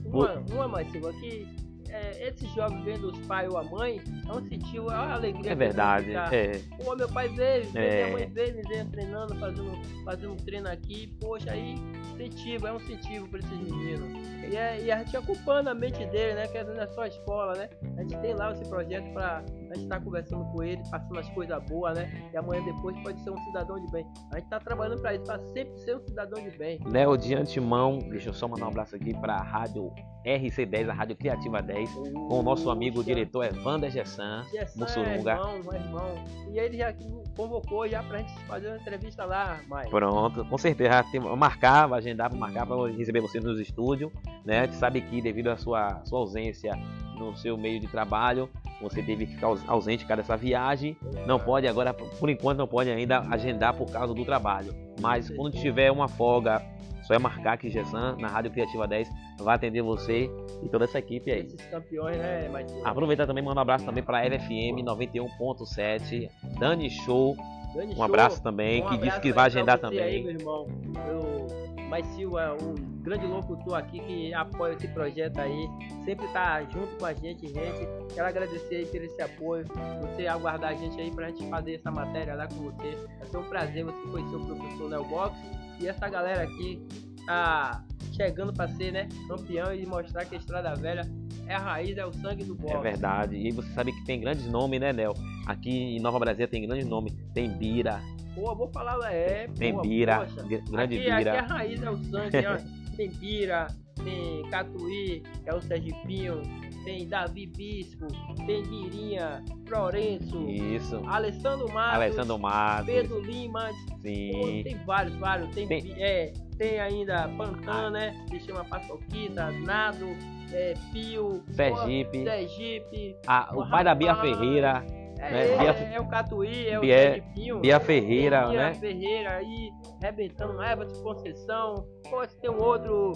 Uma, 0.04 0.42
uma 0.50 0.66
mais, 0.66 0.90
Silva, 0.90 1.12
que 1.12 1.46
é, 1.92 2.28
esses 2.28 2.50
jovens 2.54 2.82
vendo 2.84 3.10
os 3.10 3.18
pais 3.26 3.48
ou 3.50 3.58
a 3.58 3.62
mãe, 3.62 4.00
é 4.26 4.32
um 4.32 4.48
sentido, 4.48 4.90
é 4.90 4.94
uma 4.94 5.12
alegria. 5.12 5.52
É 5.52 5.54
verdade. 5.54 6.14
É. 6.14 6.60
Pô, 6.82 6.96
meu 6.96 7.08
pai 7.08 7.28
veio, 7.28 7.68
é. 7.74 8.04
minha 8.04 8.12
mãe 8.12 8.26
veio, 8.28 8.56
me 8.56 8.62
veio 8.62 8.86
treinando, 8.90 9.34
fazendo, 9.36 10.04
fazendo 10.04 10.32
um 10.32 10.36
treino 10.36 10.68
aqui, 10.68 11.14
poxa, 11.20 11.52
aí 11.52 11.74
incentivo, 12.14 12.66
é 12.66 12.72
um 12.72 12.76
incentivo 12.76 13.28
para 13.28 13.40
esses 13.40 13.58
meninos. 13.58 14.10
E, 14.50 14.56
é, 14.56 14.82
e 14.82 14.90
a 14.90 14.98
gente 14.98 15.16
acompanha 15.16 15.70
a 15.70 15.74
mente 15.74 16.04
dele, 16.06 16.34
né? 16.34 16.48
Que 16.48 16.62
não 16.64 16.80
é 16.80 16.86
só 16.88 17.02
a 17.02 17.08
escola, 17.08 17.52
né? 17.54 17.68
A 17.96 18.02
gente 18.02 18.18
tem 18.18 18.34
lá 18.34 18.52
esse 18.52 18.68
projeto 18.68 19.12
para 19.12 19.38
a 19.38 19.74
gente 19.74 19.84
estar 19.84 19.98
tá 19.98 20.04
conversando 20.04 20.44
com 20.52 20.62
ele, 20.62 20.82
passando 20.90 21.18
as 21.18 21.28
coisas 21.30 21.62
boas, 21.64 21.96
né? 21.96 22.30
E 22.32 22.36
amanhã 22.36 22.64
depois 22.64 22.98
pode 23.02 23.22
ser 23.22 23.30
um 23.30 23.38
cidadão 23.44 23.78
de 23.78 23.90
bem. 23.92 24.06
A 24.30 24.36
gente 24.36 24.44
está 24.44 24.58
trabalhando 24.58 25.00
para 25.00 25.14
isso, 25.14 25.24
para 25.24 25.38
sempre 25.52 25.78
ser 25.78 25.96
um 25.96 26.00
cidadão 26.00 26.42
de 26.42 26.56
bem. 26.56 26.80
Léo, 26.86 27.16
de 27.16 27.34
antemão, 27.34 27.98
deixa 27.98 28.30
eu 28.30 28.34
só 28.34 28.48
mandar 28.48 28.66
um 28.66 28.68
abraço 28.68 28.96
aqui 28.96 29.14
para 29.14 29.34
a 29.34 29.42
rádio 29.42 29.92
RC10, 30.24 30.88
a 30.88 30.92
Rádio 30.92 31.16
Criativa 31.16 31.60
10, 31.60 31.90
uh, 31.94 32.12
com 32.12 32.40
o 32.40 32.42
nosso 32.42 32.70
amigo 32.70 33.00
o 33.00 33.04
diretor 33.04 33.44
Evander 33.44 33.90
Gessan, 33.90 34.44
Mussurunga. 34.76 35.32
É 35.32 35.34
irmão, 35.34 35.72
é 35.72 35.76
irmão. 35.76 36.24
E 36.52 36.58
ele 36.58 36.76
já 36.78 36.94
convocou 37.36 37.88
já 37.88 38.02
pra 38.02 38.18
gente 38.18 38.32
fazer 38.46 38.68
uma 38.68 38.76
entrevista 38.76 39.24
lá, 39.24 39.60
mais. 39.68 39.88
Pronto, 39.88 40.44
com 40.44 40.58
certeza. 40.58 41.04
Marcar, 41.36 41.86
vai 41.86 41.98
agendar 41.98 42.30
para 42.30 42.38
marcar 42.38 42.66
para 42.66 42.90
receber 42.90 43.20
você 43.20 43.40
nos 43.40 43.58
estúdios, 43.58 44.12
né? 44.44 44.60
A 44.60 44.64
gente 44.66 44.76
sabe 44.76 45.00
que 45.00 45.20
devido 45.20 45.48
à 45.48 45.56
sua, 45.56 46.02
sua 46.04 46.18
ausência 46.18 46.72
no 47.18 47.36
seu 47.36 47.56
meio 47.56 47.78
de 47.80 47.86
trabalho, 47.86 48.48
você 48.80 49.02
teve 49.02 49.26
que 49.26 49.34
ficar 49.34 49.48
ausente 49.66 50.04
cada 50.04 50.22
essa 50.22 50.36
viagem. 50.36 50.96
Não 51.26 51.38
pode 51.38 51.66
agora, 51.68 51.94
por 51.94 52.28
enquanto, 52.28 52.58
não 52.58 52.66
pode 52.66 52.90
ainda 52.90 53.20
agendar 53.30 53.74
por 53.74 53.90
causa 53.90 54.12
do 54.12 54.24
trabalho. 54.24 54.74
Mas 55.00 55.30
quando 55.30 55.54
tiver 55.54 55.90
uma 55.90 56.08
folga, 56.08 56.62
só 57.02 57.14
é 57.14 57.18
marcar 57.18 57.58
que 57.58 57.70
Gessan, 57.70 58.16
na 58.18 58.28
Rádio 58.28 58.50
Criativa 58.50 58.86
10, 58.86 59.08
vai 59.38 59.54
atender 59.54 59.82
você 59.82 60.30
e 60.62 60.68
toda 60.68 60.84
essa 60.84 60.98
equipe 60.98 61.30
aí. 61.30 61.40
Esses 61.40 61.66
campeões, 61.66 62.16
né, 62.16 62.50
Aproveitar 62.84 63.26
também, 63.26 63.42
mandar 63.42 63.60
um 63.60 63.62
abraço 63.62 63.84
também 63.84 64.02
para 64.02 64.18
a 64.18 64.24
LFM 64.24 64.82
91.7, 64.84 66.30
Dani 66.58 66.90
Show. 66.90 67.36
Dani 67.74 67.92
um 67.92 67.96
Show, 67.96 68.04
abraço 68.04 68.42
também, 68.42 68.82
um 68.82 68.88
que 68.88 68.98
disse 68.98 69.20
que 69.20 69.32
vai 69.32 69.46
agendar 69.46 69.78
também. 69.78 70.00
Aí, 70.00 70.22
meu 70.22 70.32
irmão. 70.32 70.66
Eu 71.08 71.61
mas 71.92 72.06
Silva 72.06 72.40
é 72.40 72.52
um 72.52 72.74
grande 73.02 73.26
locutor 73.26 73.74
aqui 73.74 74.00
que 74.00 74.32
apoia 74.32 74.72
esse 74.72 74.88
projeto 74.88 75.38
aí, 75.38 75.68
sempre 76.06 76.26
tá 76.28 76.62
junto 76.62 76.96
com 76.96 77.04
a 77.04 77.12
gente, 77.12 77.46
gente. 77.46 77.86
Quero 78.14 78.26
agradecer 78.26 78.76
aí 78.76 78.86
por 78.86 79.04
esse 79.04 79.20
apoio, 79.20 79.66
você 80.00 80.26
aguardar 80.26 80.70
a 80.70 80.74
gente 80.74 80.98
aí 80.98 81.10
pra 81.10 81.28
gente 81.28 81.46
fazer 81.50 81.74
essa 81.74 81.90
matéria 81.90 82.34
lá 82.34 82.48
com 82.48 82.62
você. 82.62 82.96
Vai 83.18 83.28
ser 83.28 83.36
um 83.36 83.42
prazer 83.42 83.84
você 83.84 84.08
conhecer 84.08 84.36
o 84.36 84.40
professor 84.40 84.88
Léo 84.88 85.04
Box 85.04 85.36
e 85.80 85.86
essa 85.86 86.08
galera 86.08 86.44
aqui 86.44 86.82
tá 87.26 87.84
chegando 88.16 88.54
para 88.54 88.68
ser, 88.68 88.90
né, 88.90 89.06
campeão 89.28 89.74
e 89.74 89.84
mostrar 89.84 90.24
que 90.24 90.34
a 90.34 90.38
Estrada 90.38 90.74
Velha 90.74 91.02
é 91.46 91.54
a 91.54 91.58
raiz, 91.58 91.98
é 91.98 92.06
o 92.06 92.12
sangue 92.14 92.42
do 92.42 92.54
boxe. 92.54 92.74
É 92.74 92.80
verdade. 92.80 93.36
E 93.36 93.52
você 93.52 93.70
sabe 93.74 93.92
que 93.92 94.02
tem 94.06 94.18
grandes 94.18 94.46
nomes, 94.46 94.80
né, 94.80 94.94
Nel? 94.94 95.12
Aqui 95.46 95.70
em 95.70 96.00
Nova 96.00 96.18
Brasília 96.18 96.48
tem 96.48 96.66
grandes 96.66 96.86
nomes. 96.86 97.14
Tem 97.34 97.50
Bira, 97.50 98.00
Pô, 98.34 98.54
vou 98.54 98.68
falar, 98.68 98.98
é. 99.12 99.46
Tem 99.58 99.78
bira, 99.80 100.26
grande 100.70 100.98
aqui, 100.98 101.16
bira. 101.16 101.32
Aqui 101.32 101.52
a 101.52 101.54
raiz 101.54 101.82
é 101.82 101.90
o 101.90 101.96
sangue, 102.04 102.46
ó. 102.46 102.96
Tem 102.96 103.08
bira, 103.10 103.66
tem 104.02 104.42
Catuí, 104.50 105.22
que 105.42 105.50
é 105.50 105.54
o 105.54 105.60
Sergipinho, 105.60 106.42
tem 106.84 107.06
Davi 107.08 107.46
Bispo, 107.46 108.06
tem 108.46 108.62
Birinha, 108.62 109.42
Florenço, 109.66 110.48
Isso. 110.48 111.00
Alessandro 111.06 111.72
Matos, 111.72 111.94
Alessandro 111.94 112.38
Matos, 112.38 112.86
Pedro 112.86 113.20
Limas, 113.20 113.74
Sim. 114.00 114.30
Pô, 114.32 114.46
tem 114.62 114.76
vários, 114.84 115.16
vários, 115.16 115.54
tem, 115.54 115.66
tem... 115.66 115.94
É, 116.02 116.32
tem 116.58 116.80
ainda 116.80 117.28
Pantan, 117.36 117.86
ah. 117.86 117.90
né, 117.90 118.26
que 118.28 118.40
chama 118.40 118.64
Paçoquita, 118.64 119.50
Nado, 119.50 120.06
é, 120.52 120.74
Pio, 120.92 121.42
Sergipe, 121.50 122.18
pô, 122.18 122.24
Sergipe 122.24 123.16
ah, 123.26 123.50
o 123.54 123.68
pai 123.68 123.84
da 123.84 123.94
Bia 123.94 124.14
Ferreira, 124.16 124.84
é, 125.22 125.30
né? 125.30 125.92
é, 125.92 125.94
é, 125.94 126.00
o 126.00 126.08
Catuí, 126.08 126.68
é 126.68 126.78
o 126.78 126.80
Bia, 126.80 127.22
Bia 127.60 127.80
Ferreira, 127.80 128.48
Bia 128.48 128.58
né? 128.58 128.74
Ferreira 128.74 129.36
aí, 129.36 129.70
rebentando 130.00 130.60
Eva 130.60 130.84
de 130.84 131.00
Conceição. 131.00 131.86
Pô, 132.10 132.26
tem 132.26 132.50
um 132.50 132.60
outro. 132.60 133.12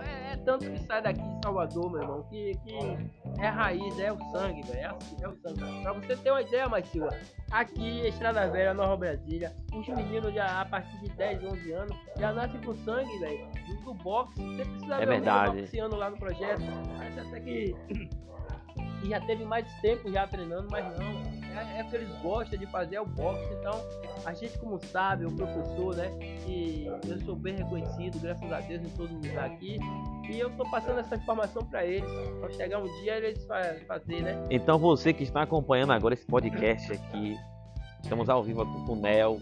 É, 0.00 0.32
é, 0.32 0.36
tanto 0.36 0.70
que 0.70 0.78
sai 0.78 1.02
daqui 1.02 1.20
de 1.20 1.40
Salvador, 1.42 1.90
meu 1.90 2.02
irmão, 2.02 2.22
que, 2.30 2.52
que 2.64 2.78
é 3.40 3.48
raiz, 3.48 3.98
é 3.98 4.12
o 4.12 4.18
sangue, 4.30 4.62
velho. 4.62 4.78
É, 4.78 4.86
assim, 4.86 5.16
é 5.20 5.28
o 5.28 5.34
sangue. 5.36 5.82
Pra 5.82 5.92
você 5.92 6.16
ter 6.16 6.30
uma 6.30 6.42
ideia, 6.42 6.68
Silva, 6.84 7.10
aqui, 7.50 8.06
Estrada 8.06 8.48
Velha, 8.48 8.72
Nova 8.72 8.96
Brasília, 8.96 9.52
os 9.74 9.88
meninos 9.88 10.32
já 10.32 10.60
a 10.60 10.64
partir 10.64 10.96
de 11.00 11.10
10, 11.10 11.42
11 11.42 11.72
anos 11.72 11.96
já 12.16 12.32
nascem 12.32 12.60
com 12.60 12.74
sangue, 12.76 13.18
velho. 13.18 13.48
Do 13.84 13.94
boxe, 13.94 14.40
você 14.40 14.64
precisa 14.64 14.94
é 14.94 14.98
ver 14.98 15.06
verdade. 15.06 15.60
boxeando 15.60 15.96
lá 15.96 16.10
no 16.10 16.16
projeto. 16.18 16.62
Parece 16.96 17.20
até 17.20 17.40
que 17.40 17.74
e 19.02 19.08
já 19.08 19.20
teve 19.20 19.44
mais 19.44 19.66
tempo 19.80 20.10
já 20.10 20.26
treinando, 20.26 20.68
mas 20.70 20.84
não. 20.98 21.37
É, 21.56 21.80
é 21.80 21.82
o 21.82 21.88
que 21.88 21.96
eles 21.96 22.08
gostam 22.22 22.58
de 22.58 22.66
fazer, 22.66 22.96
é 22.96 23.00
o 23.00 23.06
boxe. 23.06 23.52
Então, 23.58 23.80
a 24.24 24.34
gente 24.34 24.58
como 24.58 24.78
sabe, 24.86 25.24
o 25.24 25.32
professor, 25.32 25.96
né? 25.96 26.10
E 26.46 26.86
eu 27.06 27.18
sou 27.20 27.36
bem 27.36 27.56
reconhecido, 27.56 28.20
graças 28.20 28.52
a 28.52 28.60
Deus, 28.60 28.82
em 28.82 28.90
todo 28.90 29.12
lugar 29.14 29.46
aqui. 29.46 29.78
E 30.28 30.38
eu 30.38 30.50
tô 30.50 30.68
passando 30.70 31.00
essa 31.00 31.16
informação 31.16 31.64
para 31.64 31.84
eles. 31.84 32.10
Para 32.40 32.50
chegar 32.50 32.78
um 32.78 33.00
dia 33.00 33.16
eles 33.16 33.46
fazer, 33.86 34.22
né? 34.22 34.46
Então 34.50 34.78
você 34.78 35.12
que 35.12 35.22
está 35.22 35.42
acompanhando 35.42 35.92
agora 35.92 36.14
esse 36.14 36.26
podcast 36.26 36.92
aqui, 36.92 37.36
estamos 38.02 38.28
ao 38.28 38.42
vivo 38.42 38.62
aqui 38.62 38.86
com 38.86 38.92
o 38.92 38.96
Nel, 38.96 39.38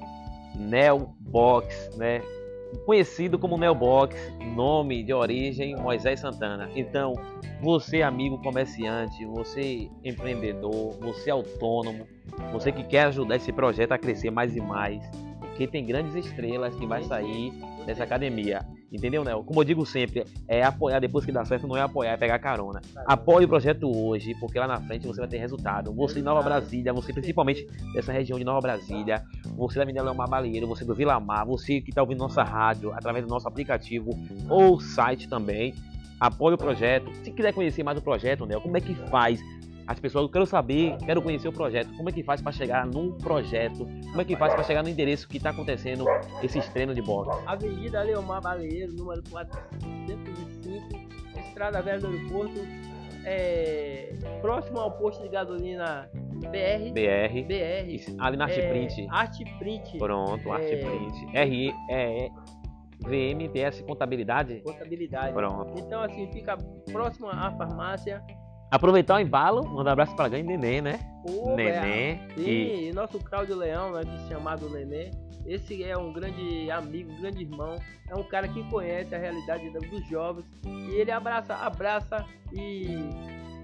Nel 0.54 1.14
Box, 1.20 1.96
né? 1.96 2.22
Conhecido 2.84 3.38
como 3.38 3.56
Nel 3.56 3.74
Box, 3.74 4.16
nome 4.54 5.02
de 5.02 5.12
origem 5.12 5.76
Moisés 5.76 6.20
Santana. 6.20 6.68
Então, 6.74 7.14
você 7.60 8.02
amigo 8.02 8.38
comerciante, 8.42 9.24
você 9.26 9.88
empreendedor, 10.04 10.92
você 11.00 11.30
autônomo, 11.30 12.06
você 12.52 12.70
que 12.70 12.84
quer 12.84 13.06
ajudar 13.06 13.36
esse 13.36 13.52
projeto 13.52 13.92
a 13.92 13.98
crescer 13.98 14.30
mais 14.30 14.56
e 14.56 14.60
mais, 14.60 15.02
porque 15.56 15.66
tem 15.66 15.86
grandes 15.86 16.14
estrelas 16.14 16.74
que 16.74 16.86
vai 16.86 17.02
sair 17.02 17.50
dessa 17.86 18.04
academia. 18.04 18.60
Entendeu, 18.92 19.24
Nel? 19.24 19.42
Como 19.42 19.60
eu 19.60 19.64
digo 19.64 19.86
sempre, 19.86 20.24
é 20.46 20.62
apoiar 20.62 21.00
depois 21.00 21.24
que 21.24 21.32
dá 21.32 21.44
certo, 21.46 21.66
não 21.66 21.76
é 21.76 21.80
apoiar, 21.80 22.12
é 22.12 22.16
pegar 22.16 22.38
carona. 22.38 22.82
Apoie 23.06 23.46
o 23.46 23.48
projeto 23.48 23.90
hoje, 23.90 24.34
porque 24.38 24.58
lá 24.58 24.66
na 24.66 24.80
frente 24.82 25.06
você 25.06 25.18
vai 25.18 25.28
ter 25.28 25.38
resultado. 25.38 25.94
Você 25.94 26.20
em 26.20 26.22
Nova 26.22 26.42
Brasília, 26.42 26.92
você 26.92 27.10
principalmente 27.10 27.66
dessa 27.94 28.12
região 28.12 28.38
de 28.38 28.44
Nova 28.44 28.60
Brasília, 28.60 29.24
você 29.56 29.76
da 29.76 29.82
Avenida 29.82 30.04
Leomar 30.04 30.28
Baleiro, 30.28 30.66
você 30.66 30.84
do 30.84 30.94
Vila 30.94 31.18
Mar, 31.18 31.46
você 31.46 31.80
que 31.80 31.88
está 31.90 32.02
ouvindo 32.02 32.18
nossa 32.18 32.42
rádio 32.42 32.92
através 32.92 33.24
do 33.24 33.30
nosso 33.30 33.48
aplicativo 33.48 34.10
ou 34.50 34.78
site 34.78 35.26
também, 35.26 35.74
apoie 36.20 36.54
o 36.54 36.58
projeto. 36.58 37.10
Se 37.24 37.30
quiser 37.30 37.54
conhecer 37.54 37.82
mais 37.82 37.96
o 37.96 38.02
projeto, 38.02 38.44
Nel, 38.44 38.60
como 38.60 38.76
é 38.76 38.80
que 38.80 38.94
faz? 38.94 39.40
As 39.86 40.00
pessoas, 40.00 40.24
eu 40.24 40.28
quero 40.28 40.46
saber, 40.46 40.96
quero 41.04 41.22
conhecer 41.22 41.48
o 41.48 41.52
projeto. 41.52 41.88
Como 41.96 42.08
é 42.08 42.12
que 42.12 42.22
faz 42.22 42.42
para 42.42 42.50
chegar 42.50 42.84
num 42.86 43.12
projeto? 43.12 43.86
Como 43.86 44.20
é 44.20 44.24
que 44.24 44.36
faz 44.36 44.52
para 44.52 44.64
chegar 44.64 44.82
no 44.82 44.88
endereço 44.88 45.28
que 45.28 45.36
está 45.36 45.50
acontecendo 45.50 46.04
esses 46.42 46.68
treinos 46.70 46.96
de 46.96 47.02
boxe? 47.02 47.30
Avenida 47.46 48.02
Leomar 48.02 48.42
Baleiro, 48.42 48.92
número 48.92 49.22
405, 49.30 51.38
Estrada 51.38 51.80
Velha 51.82 52.00
do 52.00 52.08
Aeroporto, 52.08 52.60
é, 53.24 54.12
próximo 54.40 54.80
ao 54.80 54.90
posto 54.92 55.22
de 55.22 55.28
gasolina 55.28 56.10
BR. 56.34 56.92
BR. 56.92 57.44
BR. 57.46 58.16
Ali 58.18 58.36
na 58.36 58.44
Arte 58.44 58.60
é, 58.60 58.68
Print. 58.68 59.06
Arte 59.10 59.44
Print. 59.58 59.98
Pronto, 59.98 60.52
Arte 60.52 60.72
é, 60.72 60.76
Print. 60.78 61.26
RE, 61.32 61.74
é, 61.90 62.28
VMPS 63.00 63.82
Contabilidade? 63.82 64.62
Contabilidade. 64.62 65.32
Pronto. 65.32 65.78
Então, 65.78 66.02
assim, 66.02 66.30
fica 66.32 66.56
próximo 66.90 67.28
à 67.28 67.52
farmácia. 67.52 68.22
Aproveitar 68.70 69.16
o 69.16 69.20
embalo, 69.20 69.64
mandar 69.64 69.90
um 69.90 69.92
abraço 69.92 70.16
para 70.16 70.28
Ganho 70.28 70.44
Nenê, 70.44 70.80
né? 70.80 70.98
Pô, 71.22 71.54
Nenê. 71.54 72.18
E... 72.36 72.88
e 72.88 72.92
nosso 72.92 73.18
Cláudio 73.20 73.56
Leão, 73.56 73.92
né, 73.92 74.02
que 74.02 74.28
chamado 74.28 74.68
Nenê. 74.68 75.10
Esse 75.46 75.84
é 75.84 75.96
um 75.96 76.12
grande 76.12 76.68
amigo, 76.70 77.12
um 77.12 77.20
grande 77.20 77.42
irmão. 77.42 77.76
É 78.08 78.14
um 78.16 78.24
cara 78.24 78.48
que 78.48 78.62
conhece 78.68 79.14
a 79.14 79.18
realidade 79.18 79.70
dos 79.70 80.08
jovens. 80.08 80.44
E 80.64 80.94
ele 80.96 81.12
abraça, 81.12 81.54
abraça 81.54 82.24
e. 82.52 83.08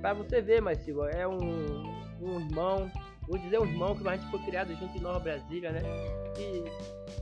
Pra 0.01 0.15
você 0.15 0.41
ver, 0.41 0.61
mas 0.61 0.79
Silva, 0.79 1.11
é 1.11 1.27
um, 1.27 1.83
um 2.21 2.41
irmão. 2.41 2.91
Vou 3.29 3.39
dizer 3.39 3.61
um 3.61 3.65
irmão 3.65 3.97
que 3.97 4.07
a 4.07 4.17
gente 4.17 4.31
foi 4.31 4.41
criado 4.41 4.75
junto 4.77 4.97
em 4.97 5.01
Nova 5.01 5.19
Brasília, 5.19 5.73
né? 5.73 5.81
Que 6.37 6.65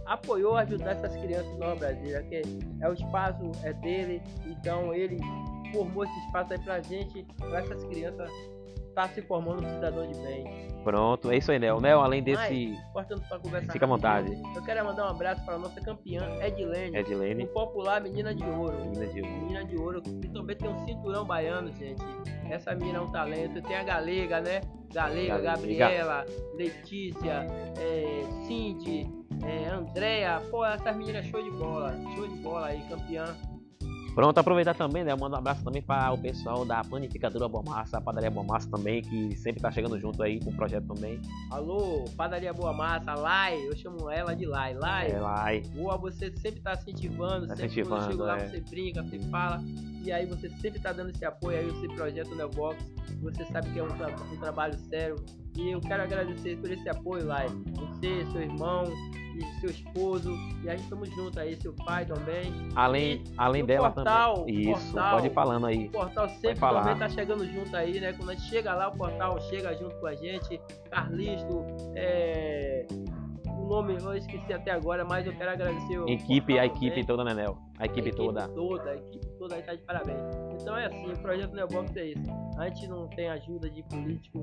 apoiou 0.07 0.57
ajudar 0.57 0.93
essas 0.93 1.15
crianças 1.17 1.51
em 1.53 1.59
Nova 1.59 1.77
Brasília. 1.77 2.23
Que 2.23 2.43
é 2.81 2.89
o 2.89 2.93
espaço 2.93 3.51
é 3.63 3.73
dele, 3.73 4.23
então 4.47 4.95
ele 4.95 5.19
formou 5.73 6.05
esse 6.05 6.19
espaço 6.27 6.53
aí 6.53 6.59
pra 6.61 6.81
gente, 6.81 7.27
pra 7.39 7.61
essas 7.61 7.85
crianças 7.85 8.31
tá 8.95 9.09
se 9.09 9.23
formando 9.23 9.65
um 9.65 9.69
cidadão 9.69 10.07
de 10.07 10.19
bem. 10.21 10.69
Pronto, 10.83 11.31
é 11.31 11.37
isso 11.37 11.53
aí, 11.53 11.59
Nel. 11.59 11.81
Nel, 11.81 12.01
além 12.01 12.23
desse. 12.23 12.75
Cortando 12.93 13.23
pra 13.29 13.39
conversar. 13.39 13.73
Fica 13.73 13.85
à 13.85 13.89
vontade. 13.89 14.33
Eu 14.55 14.63
quero 14.63 14.85
mandar 14.85 15.07
um 15.07 15.11
abraço 15.11 15.45
para 15.45 15.55
a 15.55 15.59
nossa 15.59 15.81
campeã, 15.81 16.23
Edilene. 16.43 16.97
Edilene. 16.97 17.45
Um 17.45 17.49
popular 17.49 18.01
Menina 18.01 18.35
de 18.35 18.45
Ouro. 18.45 18.77
Menina 18.81 19.07
de 19.07 19.21
Ouro. 19.21 19.33
Menina 19.33 19.65
de 19.65 19.77
Ouro. 19.77 20.03
E 20.07 20.29
também 20.29 20.57
tem 20.57 20.69
um 20.69 20.87
cinturão 20.87 21.25
baiano, 21.25 21.73
gente. 21.77 22.03
Essa 22.49 22.75
menina 22.75 22.99
é 22.99 23.03
um 23.03 23.13
talento. 23.13 23.63
Tem 23.63 23.77
a 23.77 23.85
Galega, 23.85 24.41
né? 24.41 24.61
Galega, 24.93 25.39
Galega. 25.39 25.43
Gabriela, 25.43 26.27
Letícia, 26.55 27.47
é, 27.79 28.23
Cindy, 28.47 29.09
é, 29.45 29.69
Andréia. 29.69 30.41
Pô, 30.51 30.65
essas 30.65 30.97
meninas 30.97 31.27
show 31.27 31.43
de 31.43 31.51
bola. 31.51 31.95
Show 32.17 32.27
de 32.27 32.37
bola 32.37 32.67
aí, 32.67 32.83
campeã. 32.89 33.37
Pronto, 34.15 34.37
aproveitar 34.39 34.75
também, 34.75 35.05
né? 35.05 35.15
Manda 35.15 35.37
um 35.37 35.39
abraço 35.39 35.63
também 35.63 35.81
para 35.81 36.13
o 36.13 36.19
pessoal 36.19 36.65
da 36.65 36.83
Panificadora 36.83 37.49
Boa 37.49 37.63
Massa, 37.63 37.99
a 37.99 38.01
Padaria 38.01 38.31
Boa 38.31 38.45
Massa 38.45 38.69
também, 38.69 39.03
que 39.03 39.37
sempre 39.37 39.63
tá 39.63 39.71
chegando 39.71 39.99
junto 39.99 40.23
aí 40.23 40.41
com 40.41 40.51
o 40.51 40.57
projeto 40.57 40.87
também. 40.87 41.21
Alô, 41.51 42.05
Padaria 42.17 42.53
Boa 42.53 42.73
Massa, 42.73 43.15
Lai, 43.15 43.57
eu 43.67 43.77
chamo 43.77 44.11
ela 44.11 44.35
de 44.35 44.47
Lai. 44.47 44.75
Lai, 44.75 45.11
é, 45.11 45.21
Lai. 45.21 45.63
boa, 45.75 45.97
você 45.97 46.31
sempre 46.37 46.61
tá 46.61 46.75
incentivando, 46.75 47.47
tá 47.47 47.57
sempre 47.57 47.67
incentivando, 47.67 47.89
quando 47.89 48.05
eu 48.05 48.11
chego 48.11 48.23
lá 48.25 48.39
é. 48.39 48.49
você 48.49 48.61
brinca, 48.61 49.03
você 49.03 49.19
fala, 49.31 49.63
e 50.03 50.11
aí 50.11 50.27
você 50.27 50.51
sempre 50.51 50.81
tá 50.81 50.93
dando 50.93 51.11
esse 51.11 51.25
apoio 51.25 51.59
aí, 51.59 51.69
esse 51.69 51.89
projeto 51.95 52.35
Neobox, 52.35 52.85
você 53.23 53.45
sabe 53.47 53.71
que 53.71 53.79
é 53.79 53.83
um, 53.83 53.89
tra 53.89 54.09
um 54.09 54.37
trabalho 54.39 54.79
sério, 54.89 55.17
e 55.57 55.71
eu 55.71 55.81
quero 55.81 56.03
agradecer 56.03 56.57
por 56.57 56.71
esse 56.71 56.89
apoio, 56.89 57.27
Lai. 57.27 57.47
Você, 57.49 58.25
seu 58.33 58.43
irmão, 58.43 58.85
e 59.35 59.61
seu 59.61 59.71
esposo, 59.71 60.35
e 60.63 60.69
a 60.69 60.73
gente 60.73 60.85
estamos 60.85 61.09
juntos 61.11 61.39
aí, 61.39 61.57
seu 61.61 61.73
pai 61.73 62.05
também. 62.05 62.53
Além, 62.75 63.25
além 63.37 63.65
dela 63.65 63.91
portal, 63.91 64.41
também. 64.41 64.71
Isso, 64.71 64.93
portal, 64.93 65.15
pode 65.17 65.27
ir 65.27 65.33
falando 65.33 65.67
aí. 65.67 65.87
O 65.87 65.91
portal 65.91 66.29
sempre 66.29 66.61
também 66.61 66.99
tá 66.99 67.09
chegando 67.09 67.47
junto 67.47 67.77
aí, 67.77 68.01
né? 68.01 68.13
Quando 68.13 68.31
a 68.31 68.35
gente 68.35 68.49
chega 68.49 68.75
lá, 68.75 68.89
o 68.89 68.97
portal 68.97 69.41
chega 69.43 69.75
junto 69.77 69.97
com 69.97 70.07
a 70.07 70.15
gente. 70.15 70.61
Carlisto, 70.91 71.65
é... 71.95 72.87
nome 73.71 73.97
eu 73.97 74.15
esqueci 74.17 74.53
até 74.53 74.73
agora, 74.73 75.05
mas 75.05 75.25
eu 75.27 75.33
quero 75.33 75.53
agradecer 75.53 75.99
o 75.99 76.09
equipe, 76.09 76.59
a 76.59 76.67
equipe 76.67 77.05
também. 77.05 77.05
toda. 77.07 77.31
A 77.31 77.33
equipe, 77.33 77.57
a 77.79 77.87
equipe 77.87 78.13
toda. 78.13 78.49
toda. 78.49 78.91
A 78.91 78.97
equipe 78.97 79.27
toda 79.39 79.55
aí 79.55 79.63
tá 79.63 79.75
de 79.75 79.83
parabéns. 79.83 80.19
Então 80.61 80.77
é 80.77 80.87
assim, 80.87 81.13
o 81.13 81.19
projeto 81.19 81.55
Neobox 81.55 81.97
é 81.97 82.07
isso. 82.07 82.31
A 82.59 82.69
gente 82.69 82.89
não 82.89 83.09
tem 83.09 83.31
ajuda 83.31 83.71
de 83.71 83.83
político, 83.85 84.43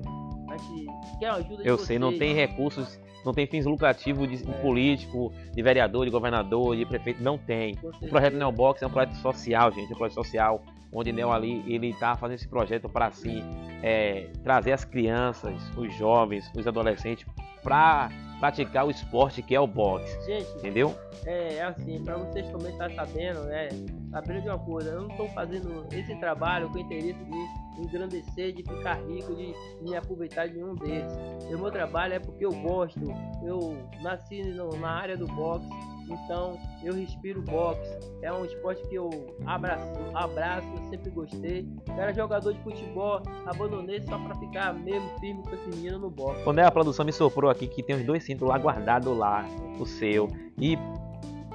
a 0.50 0.56
gente 0.56 0.86
quer 1.18 1.28
ajuda 1.28 1.62
de 1.62 1.68
Eu 1.68 1.76
vocês. 1.76 1.86
sei, 1.86 1.98
não 1.98 2.16
tem 2.16 2.34
recursos, 2.34 2.98
não 3.24 3.32
tem 3.34 3.46
fins 3.46 3.66
lucrativos 3.66 4.28
de 4.28 4.50
é. 4.50 4.52
político, 4.62 5.30
de 5.52 5.62
vereador, 5.62 6.06
de 6.06 6.10
governador, 6.10 6.74
de 6.74 6.86
prefeito, 6.86 7.22
não 7.22 7.36
tem. 7.36 7.74
O 7.82 8.08
projeto 8.08 8.34
Neobox 8.34 8.82
é 8.82 8.86
um 8.86 8.90
projeto 8.90 9.14
social, 9.16 9.70
gente, 9.70 9.92
é 9.92 9.94
um 9.94 9.98
projeto 9.98 10.14
social 10.14 10.62
onde 10.90 11.12
Neo 11.12 11.30
ali 11.30 11.62
ele 11.72 11.90
está 11.90 12.16
fazendo 12.16 12.36
esse 12.36 12.48
projeto 12.48 12.88
para 12.88 13.08
assim 13.08 13.42
é, 13.82 14.30
trazer 14.42 14.72
as 14.72 14.86
crianças, 14.86 15.54
os 15.76 15.94
jovens, 15.94 16.50
os 16.56 16.66
adolescentes 16.66 17.26
para 17.62 18.08
praticar 18.38 18.86
o 18.86 18.90
esporte 18.90 19.42
que 19.42 19.54
é 19.54 19.60
o 19.60 19.66
boxe. 19.66 20.24
Gente, 20.24 20.48
entendeu? 20.56 20.94
É, 21.24 21.56
é 21.56 21.62
assim, 21.64 22.02
para 22.04 22.16
vocês 22.16 22.48
também 22.50 22.72
estar 22.72 22.88
tá 22.90 23.06
sabendo, 23.06 23.44
né? 23.44 23.68
Sabendo 24.10 24.42
de 24.42 24.48
uma 24.48 24.58
coisa, 24.58 24.90
eu 24.90 25.02
não 25.02 25.10
estou 25.10 25.28
fazendo 25.30 25.86
esse 25.92 26.14
trabalho 26.16 26.68
com 26.70 26.78
o 26.78 26.80
interesse 26.80 27.24
de 27.24 27.82
engrandecer, 27.82 28.52
de 28.52 28.62
ficar 28.62 28.94
rico, 29.06 29.34
de 29.34 29.54
me 29.82 29.96
aproveitar 29.96 30.46
de 30.48 30.54
nenhum 30.54 30.74
deles. 30.74 31.12
O 31.50 31.58
meu 31.58 31.70
trabalho 31.70 32.14
é 32.14 32.18
porque 32.18 32.44
eu 32.44 32.52
gosto, 32.52 33.00
eu 33.42 33.76
nasci 34.00 34.42
no, 34.42 34.76
na 34.78 34.90
área 34.90 35.16
do 35.16 35.26
boxe, 35.26 35.68
então 36.12 36.58
eu 36.82 36.94
respiro 36.94 37.42
boxe. 37.42 37.98
É 38.22 38.32
um 38.32 38.44
esporte 38.44 38.82
que 38.88 38.94
eu 38.94 39.10
abraço, 39.46 39.84
abraço, 40.14 40.66
eu 40.76 40.90
sempre 40.90 41.10
gostei. 41.10 41.66
Eu 41.88 41.94
era 41.94 42.12
jogador 42.12 42.52
de 42.52 42.60
futebol, 42.60 43.22
abandonei 43.46 44.00
só 44.02 44.18
para 44.18 44.34
ficar 44.36 44.74
mesmo 44.74 45.08
firme 45.20 45.42
com 45.42 45.54
esse 45.54 45.68
menino 45.68 45.98
no 45.98 46.10
boxe. 46.10 46.42
Quando 46.44 46.58
é 46.58 46.64
a 46.64 46.70
produção 46.70 47.04
me 47.04 47.12
soprou 47.12 47.50
aqui 47.50 47.66
que 47.66 47.82
tem 47.82 47.96
os 47.96 48.04
dois 48.04 48.24
cintos 48.24 48.48
lá 48.48 48.56
guardados 48.58 49.16
lá, 49.16 49.44
o 49.78 49.86
seu. 49.86 50.28
E 50.58 50.76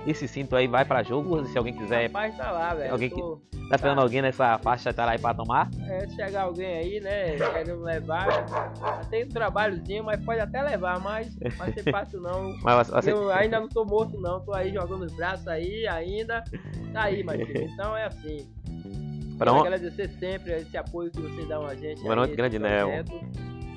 esse 0.05 0.27
cinto 0.27 0.55
aí 0.55 0.67
vai 0.67 0.83
para 0.83 1.01
jogo, 1.03 1.45
se 1.45 1.57
alguém 1.57 1.73
quiser. 1.73 2.07
Rapaz, 2.07 2.35
tá 2.35 2.51
lá, 2.51 2.73
velho. 2.73 2.91
Alguém 2.91 3.09
tô... 3.09 3.37
que 3.37 3.69
tá 3.69 3.75
esperando 3.75 3.97
tá. 3.97 4.01
alguém 4.01 4.21
nessa 4.21 4.57
faixa 4.59 4.93
tá 4.93 5.05
lá 5.05 5.13
aí 5.13 5.19
para 5.19 5.33
tomar? 5.33 5.69
É, 5.87 6.07
se 6.07 6.15
chegar 6.15 6.43
alguém 6.43 6.77
aí, 6.77 6.99
né, 6.99 7.37
querendo 7.37 7.81
levar. 7.83 8.45
Tem 9.09 9.23
um 9.23 9.29
trabalhozinho, 9.29 10.03
mas 10.03 10.23
pode 10.23 10.41
até 10.41 10.61
levar, 10.61 10.99
mas 10.99 11.33
vai 11.57 11.71
ser 11.71 11.89
fácil 11.89 12.19
não. 12.21 12.53
mas 12.61 12.89
você... 12.89 13.11
Eu 13.11 13.31
ainda 13.31 13.59
não 13.59 13.69
tô 13.69 13.85
morto 13.85 14.19
não, 14.19 14.41
tô 14.41 14.53
aí 14.53 14.73
jogando 14.73 15.05
os 15.05 15.13
braços 15.13 15.47
aí 15.47 15.87
ainda. 15.87 16.43
Tá 16.91 17.03
aí, 17.03 17.23
mas 17.23 17.39
então 17.55 17.95
é 17.95 18.05
assim. 18.05 18.49
Quero 19.37 19.59
agradecer 19.59 20.09
sempre 20.19 20.53
esse 20.53 20.77
apoio 20.77 21.11
que 21.11 21.21
vocês 21.21 21.47
dão 21.47 21.65
a 21.65 21.75
gente. 21.75 22.01
Boa 22.01 22.15
noite, 22.15 22.35
grande 22.35 22.59
Nel. 22.59 22.89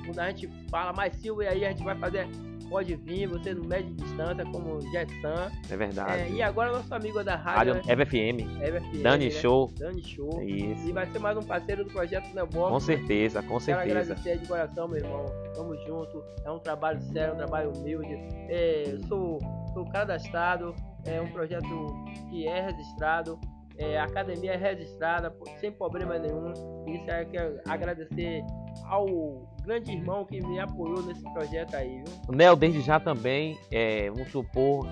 Quando 0.05 0.19
a 0.19 0.29
gente 0.29 0.47
fala 0.69 0.93
mais 0.93 1.15
Silvio 1.17 1.49
aí, 1.49 1.65
a 1.65 1.69
gente 1.69 1.83
vai 1.83 1.95
fazer 1.97 2.27
pode 2.69 2.95
vir, 2.95 3.27
você 3.27 3.53
não 3.53 3.63
mede 3.63 3.93
distância, 3.93 4.45
como 4.45 4.81
Jetsan. 4.91 5.51
É 5.69 5.77
verdade. 5.77 6.21
É, 6.21 6.29
e 6.29 6.41
agora 6.41 6.71
nosso 6.71 6.93
amigo 6.93 7.23
da 7.23 7.35
rádio, 7.35 7.73
rádio 7.73 7.87
né? 7.87 7.93
EVFM. 7.93 9.01
Dani 9.01 9.25
né? 9.25 9.31
Show. 9.31 9.71
Dani 9.77 10.03
Show. 10.03 10.41
Isso. 10.41 10.87
E 10.87 10.91
vai 10.91 11.05
ser 11.07 11.19
mais 11.19 11.37
um 11.37 11.43
parceiro 11.43 11.83
do 11.83 11.91
projeto 11.91 12.33
Neobox. 12.33 12.71
Com 12.71 12.79
certeza, 12.79 13.41
com 13.41 13.59
certeza. 13.59 13.87
Quero 13.87 13.99
agradecer 13.99 14.37
de 14.37 14.47
coração, 14.47 14.87
meu 14.87 14.97
irmão. 14.97 15.25
Tamo 15.53 15.75
junto. 15.85 16.23
É 16.45 16.51
um 16.51 16.59
trabalho 16.59 17.01
sério, 17.01 17.33
um 17.33 17.37
trabalho 17.37 17.71
humilde. 17.75 18.13
É, 18.49 18.83
eu 18.87 18.99
sou, 19.07 19.39
sou 19.73 19.85
cadastrado, 19.89 20.75
é 21.05 21.21
um 21.21 21.27
projeto 21.31 21.95
que 22.29 22.47
é 22.47 22.61
registrado. 22.61 23.39
É, 23.79 23.99
a 23.99 24.05
academia 24.05 24.53
é 24.53 24.57
registrada 24.57 25.33
sem 25.59 25.71
problema 25.71 26.17
nenhum. 26.17 26.51
Isso 26.87 27.11
é 27.11 27.25
que 27.25 27.37
agradecer 27.67 28.43
ao 28.85 29.47
grande 29.63 29.91
irmão 29.91 30.25
que 30.25 30.39
me 30.41 30.59
apoiou 30.59 31.03
nesse 31.03 31.23
projeto 31.33 31.75
aí, 31.75 32.03
viu? 32.03 32.35
Nel, 32.35 32.55
desde 32.55 32.81
já 32.81 32.99
também, 32.99 33.57
é, 33.71 34.09
vamos 34.09 34.31
supor, 34.31 34.87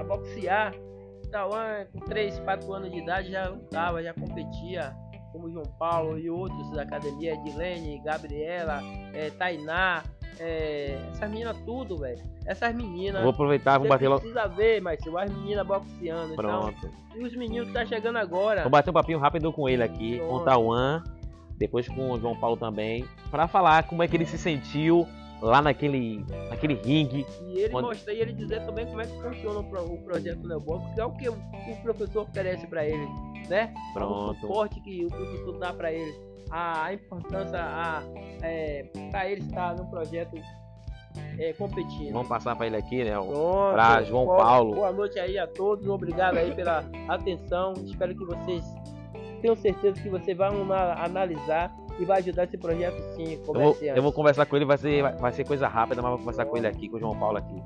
a 0.00 0.04
boxear. 0.04 0.74
Tauan, 1.30 1.84
com 1.92 2.00
3, 2.00 2.38
4 2.40 2.72
anos 2.72 2.90
de 2.90 2.98
idade, 2.98 3.30
já 3.30 3.48
lutava, 3.48 4.02
já 4.02 4.14
competia, 4.14 4.96
como 5.32 5.50
João 5.50 5.66
Paulo 5.78 6.16
e 6.16 6.30
outros 6.30 6.70
da 6.70 6.82
academia, 6.82 7.34
Edilene, 7.34 8.00
Gabriela, 8.04 8.80
é, 9.12 9.30
Tainá, 9.30 10.04
é, 10.40 10.98
essas 11.12 11.30
meninas 11.30 11.56
tudo, 11.64 11.96
velho. 11.98 12.22
Essas 12.46 12.74
meninas. 12.74 13.22
Vou 13.22 13.30
aproveitar, 13.30 13.78
vou 13.78 13.86
Você 13.86 13.88
bater 13.94 14.08
logo. 14.08 14.20
precisa 14.20 14.46
ver, 14.48 14.80
mas 14.80 14.98
as 15.06 15.30
meninas 15.32 15.66
boxeando. 15.66 16.32
Então, 16.34 16.72
Pronto. 16.72 16.90
e 17.14 17.24
os 17.24 17.34
meninos 17.36 17.68
que 17.68 17.74
tá 17.74 17.84
chegando 17.86 18.16
agora. 18.16 18.62
Vou 18.62 18.70
bater 18.70 18.90
um 18.90 18.94
papinho 18.94 19.18
rápido 19.18 19.52
com 19.52 19.68
ele 19.68 19.82
aqui, 19.82 20.18
com 20.18 20.24
o 20.24 20.28
Pronto. 20.28 20.44
Tauan, 20.44 21.04
depois 21.56 21.88
com 21.88 22.10
o 22.10 22.18
João 22.20 22.36
Paulo 22.36 22.56
também, 22.56 23.04
para 23.30 23.46
falar 23.48 23.84
como 23.84 24.02
é 24.02 24.08
que 24.08 24.16
ele 24.16 24.26
se 24.26 24.36
sentiu 24.38 25.06
lá 25.40 25.60
naquele, 25.60 26.24
naquele 26.48 26.74
ringue. 26.74 27.26
E 27.42 27.58
ele 27.60 27.68
Quando- 27.70 27.86
mostrar 27.88 28.12
e 28.14 28.20
ele 28.20 28.32
dizer 28.32 28.64
também 28.64 28.86
como 28.86 29.00
é 29.00 29.06
que 29.06 29.20
funciona 29.20 29.60
o, 29.60 29.64
pro- 29.64 29.84
o 29.92 29.98
projeto 30.02 30.46
Neobox, 30.46 30.94
que 30.94 31.00
é 31.00 31.04
o 31.04 31.10
que 31.12 31.28
o, 31.28 31.32
o 31.34 31.76
professor 31.82 32.22
oferece 32.22 32.66
para 32.66 32.86
ele, 32.86 33.06
né? 33.48 33.72
O 33.90 33.94
Pronto. 33.94 34.40
suporte 34.40 34.80
que 34.80 35.04
o 35.04 35.08
professor 35.08 35.58
dá 35.58 35.72
para 35.72 35.92
ele, 35.92 36.12
a 36.50 36.92
importância 36.92 37.58
a, 37.60 38.02
é, 38.42 38.84
para 39.10 39.28
ele 39.30 39.40
estar 39.42 39.74
no 39.76 39.86
projeto 39.86 40.36
é, 41.38 41.52
competindo. 41.52 42.12
Vamos 42.12 42.28
passar 42.28 42.56
para 42.56 42.66
ele 42.66 42.76
aqui, 42.76 43.04
né? 43.04 43.18
o- 43.18 43.26
Pronto. 43.26 43.72
pra 43.72 44.02
João 44.02 44.24
Boa- 44.24 44.36
Paulo. 44.38 44.74
Boa 44.74 44.92
noite 44.92 45.18
aí 45.18 45.38
a 45.38 45.46
todos, 45.46 45.86
obrigado 45.88 46.36
aí 46.36 46.52
pela 46.54 46.84
atenção. 47.08 47.72
Espero 47.84 48.14
que 48.14 48.24
vocês 48.24 48.64
tenham 49.40 49.54
certeza 49.56 50.00
que 50.00 50.08
você 50.08 50.34
vai 50.34 50.48
ana- 50.54 50.94
analisar 51.04 51.72
e 51.98 52.04
vai 52.04 52.18
ajudar 52.18 52.44
esse 52.44 52.58
projeto 52.58 52.96
sim, 53.14 53.34
Eu 53.46 53.54
vou, 53.54 53.76
eu 53.80 54.02
vou 54.02 54.12
conversar 54.12 54.46
com 54.46 54.56
ele, 54.56 54.64
vai 54.64 54.76
ser, 54.78 55.02
vai, 55.02 55.12
vai 55.12 55.32
ser 55.32 55.44
coisa 55.46 55.68
rápida, 55.68 56.02
mas 56.02 56.10
vou 56.10 56.18
conversar 56.18 56.44
com 56.46 56.56
ele 56.56 56.66
aqui, 56.66 56.88
com 56.88 56.96
o 56.96 57.00
João 57.00 57.16
Paulo 57.16 57.38
aqui. 57.38 57.62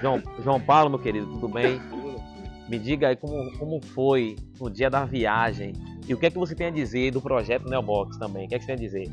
João, 0.00 0.20
João 0.42 0.60
Paulo, 0.60 0.90
meu 0.90 0.98
querido, 0.98 1.26
tudo 1.26 1.48
bem? 1.48 1.80
Me 2.68 2.78
diga 2.78 3.08
aí 3.08 3.16
como, 3.16 3.56
como 3.58 3.80
foi 3.84 4.36
no 4.60 4.70
dia 4.70 4.88
da 4.90 5.04
viagem 5.04 5.72
e 6.10 6.14
o 6.14 6.18
que 6.18 6.26
é 6.26 6.30
que 6.30 6.38
você 6.38 6.56
tem 6.56 6.66
a 6.66 6.70
dizer 6.70 7.12
do 7.12 7.22
projeto 7.22 7.68
Neobox 7.68 8.16
também. 8.16 8.46
O 8.46 8.48
que 8.48 8.56
é 8.56 8.58
que 8.58 8.64
você 8.64 8.74
tem 8.74 8.84
a 8.84 8.88
dizer? 8.88 9.08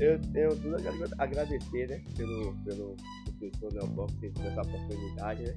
Eu 0.00 0.20
tenho 0.32 0.48
tudo 0.56 0.74
a 0.74 0.78
agra- 0.78 1.14
agradecer, 1.18 1.88
né? 1.88 2.02
Pelo, 2.16 2.54
pelo 2.64 2.96
professor 3.38 3.72
Neobox 3.72 4.14
ter 4.14 4.32
tido 4.32 4.48
essa 4.48 4.62
oportunidade, 4.62 5.42
né? 5.44 5.54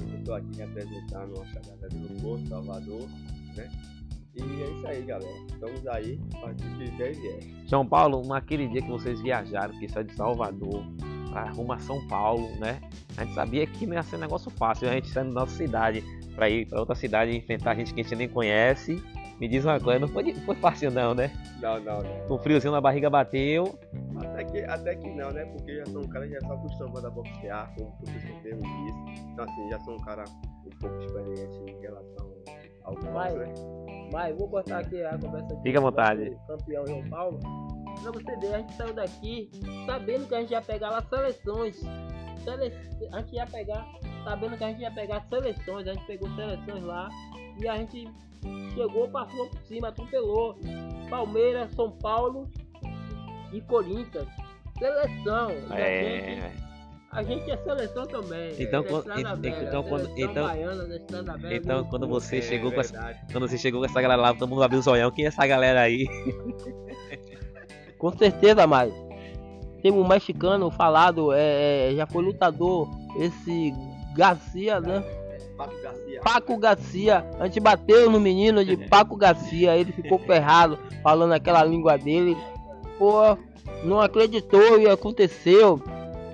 Eu 0.00 0.18
estou 0.18 0.34
aqui 0.34 0.56
representando 0.56 1.42
a 1.42 1.46
Chagada 1.46 1.88
do 1.90 2.22
Porto, 2.22 2.48
Salvador, 2.48 3.06
né? 3.54 3.70
E 4.34 4.62
é 4.62 4.70
isso 4.70 4.86
aí, 4.86 5.02
galera. 5.02 5.38
Estamos 5.52 5.86
aí, 5.88 6.18
para 6.40 6.54
que 6.54 6.78
quiser 6.78 7.10
e 7.10 7.20
vier. 7.20 7.40
João 7.66 7.86
Paulo, 7.86 8.26
naquele 8.26 8.66
dia 8.66 8.80
que 8.80 8.88
vocês 8.90 9.20
viajaram, 9.20 9.78
que 9.78 9.88
saiu 9.90 10.04
de 10.04 10.14
Salvador 10.14 10.84
para 11.30 11.50
rumo 11.50 11.74
a 11.74 11.78
São 11.80 12.06
Paulo, 12.06 12.48
né? 12.58 12.80
A 13.18 13.24
gente 13.24 13.34
sabia 13.34 13.66
que 13.66 13.86
não 13.86 13.94
ia 13.94 14.02
ser 14.02 14.16
um 14.16 14.20
negócio 14.20 14.50
fácil, 14.52 14.88
a 14.88 14.92
gente 14.92 15.08
saindo 15.08 15.34
da 15.34 15.40
nossa 15.40 15.54
cidade 15.54 16.02
para 16.34 16.48
ir 16.48 16.66
para 16.66 16.80
outra 16.80 16.94
cidade 16.94 17.32
e 17.32 17.36
enfrentar 17.36 17.74
gente 17.74 17.92
que 17.92 18.00
a 18.00 18.02
gente 18.04 18.16
nem 18.16 18.28
conhece. 18.28 19.02
Me 19.40 19.48
diz 19.48 19.64
uma 19.64 19.80
coisa, 19.80 19.98
não 20.00 20.08
foi, 20.08 20.34
foi 20.34 20.54
fácil 20.56 20.90
não, 20.90 21.14
né? 21.14 21.30
Não, 21.62 21.80
não, 21.80 21.98
não. 22.02 22.34
O 22.34 22.38
friozinho 22.38 22.72
na 22.72 22.80
barriga 22.80 23.08
bateu. 23.08 23.78
Até 24.18 24.44
que, 24.44 24.58
até 24.64 24.94
que 24.94 25.08
não, 25.10 25.30
né? 25.30 25.46
Porque 25.46 25.76
já 25.78 25.86
sou 25.86 26.04
um 26.04 26.08
cara 26.08 26.26
que 26.26 26.32
já 26.32 26.38
está 26.40 26.54
acostumado 26.54 27.06
a 27.06 27.10
boxear, 27.10 27.74
como 27.74 27.88
o 27.88 27.96
professor 27.96 28.42
mesmo 28.42 28.60
disse. 28.60 29.22
Então, 29.32 29.44
assim, 29.46 29.70
já 29.70 29.80
sou 29.80 29.94
um 29.94 30.00
cara 30.04 30.24
um 30.28 30.78
pouco 30.78 31.02
experiente 31.02 31.56
em 31.66 31.80
relação 31.80 32.34
ao 32.84 32.94
Vai. 32.96 33.32
boxe, 33.32 33.38
né? 33.38 33.54
Mas 34.12 34.36
vou 34.36 34.48
cortar 34.48 34.80
aqui 34.80 35.02
a 35.02 35.18
conversa 35.18 35.54
aqui 35.54 35.62
Fica 35.62 35.78
à 35.78 35.82
com 35.82 35.88
vontade. 35.90 36.36
campeão 36.46 36.86
João 36.86 37.08
Paulo. 37.08 37.38
Pra 38.02 38.12
você 38.12 38.36
ver, 38.36 38.54
a 38.54 38.58
gente 38.58 38.72
saiu 38.74 38.92
daqui 38.94 39.50
sabendo 39.86 40.28
que 40.28 40.34
a 40.34 40.40
gente 40.40 40.50
ia 40.50 40.62
pegar 40.62 40.90
lá 40.90 41.02
seleções. 41.02 41.80
Sele... 42.44 42.74
A 43.12 43.20
gente 43.20 43.34
ia 43.36 43.46
pegar, 43.46 43.86
sabendo 44.24 44.56
que 44.58 44.64
a 44.64 44.68
gente 44.68 44.82
ia 44.82 44.90
pegar 44.90 45.22
seleções. 45.28 45.88
A 45.88 45.94
gente 45.94 46.06
pegou 46.06 46.28
seleções 46.34 46.84
lá 46.84 47.08
e 47.60 47.68
a 47.68 47.76
gente 47.76 48.08
chegou, 48.74 49.08
passou 49.08 49.46
por 49.48 49.60
cima, 49.62 49.88
atropelou. 49.88 50.56
Palmeiras, 51.08 51.70
São 51.74 51.90
Paulo 51.90 52.48
e 53.52 53.60
Corinthians. 53.62 54.26
Seleção. 54.78 55.48
A, 55.68 55.76
gente, 55.76 55.80
É, 55.80 56.52
a 57.10 57.22
gente 57.22 57.50
é 57.50 57.56
seleção 57.58 58.06
também. 58.06 58.54
Então, 58.58 58.82
Da 58.82 58.88
quando- 58.88 59.18
então, 59.20 59.36
Velha, 59.36 59.62
então, 59.68 59.82
quando- 59.82 60.10
então- 60.18 60.46
baiana 60.46 60.84
Velha, 61.38 61.56
então 61.56 61.82
do- 61.82 61.88
quando 61.90 62.08
você 62.08 62.38
É 62.38 62.42
chegou 62.42 62.72
com 62.72 62.80
essa, 62.80 63.14
quando 63.32 63.48
você 63.48 63.58
chegou 63.58 63.80
com 63.80 63.86
essa 63.86 64.00
galera 64.00 64.22
lá, 64.22 64.32
todo 64.34 64.48
mundo 64.48 64.62
abriu 64.62 64.78
o 64.78 64.82
zoião. 64.82 65.10
Quem 65.10 65.24
é 65.24 65.28
essa 65.28 65.46
galera 65.46 65.80
aí? 65.82 66.06
Com 67.98 68.10
certeza, 68.16 68.66
mais. 68.66 68.92
Tem 69.82 69.90
um 69.92 70.06
mexicano 70.06 70.70
falado, 70.70 71.32
é, 71.32 71.92
é, 71.92 71.94
já 71.96 72.06
foi 72.06 72.22
lutador, 72.24 72.88
esse 73.18 73.72
Garcia, 74.14 74.80
né? 74.80 75.02
Paco 75.66 75.82
Garcia. 75.82 76.20
Paco 76.22 76.56
Garcia. 76.58 77.26
A 77.38 77.44
gente 77.46 77.60
bateu 77.60 78.10
no 78.10 78.18
menino 78.20 78.64
de 78.64 78.76
Paco 78.88 79.16
Garcia, 79.16 79.76
ele 79.76 79.92
ficou 79.92 80.18
ferrado, 80.18 80.78
falando 81.02 81.32
aquela 81.32 81.62
língua 81.64 81.96
dele. 81.98 82.36
Pô, 82.98 83.36
não 83.84 84.00
acreditou 84.00 84.78
e 84.80 84.88
aconteceu. 84.88 85.82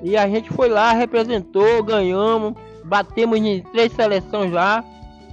E 0.03 0.17
a 0.17 0.29
gente 0.29 0.51
foi 0.51 0.69
lá, 0.69 0.93
representou, 0.93 1.83
ganhamos, 1.83 2.55
batemos 2.85 3.39
em 3.39 3.61
três 3.63 3.93
seleções 3.93 4.53
lá. 4.53 4.85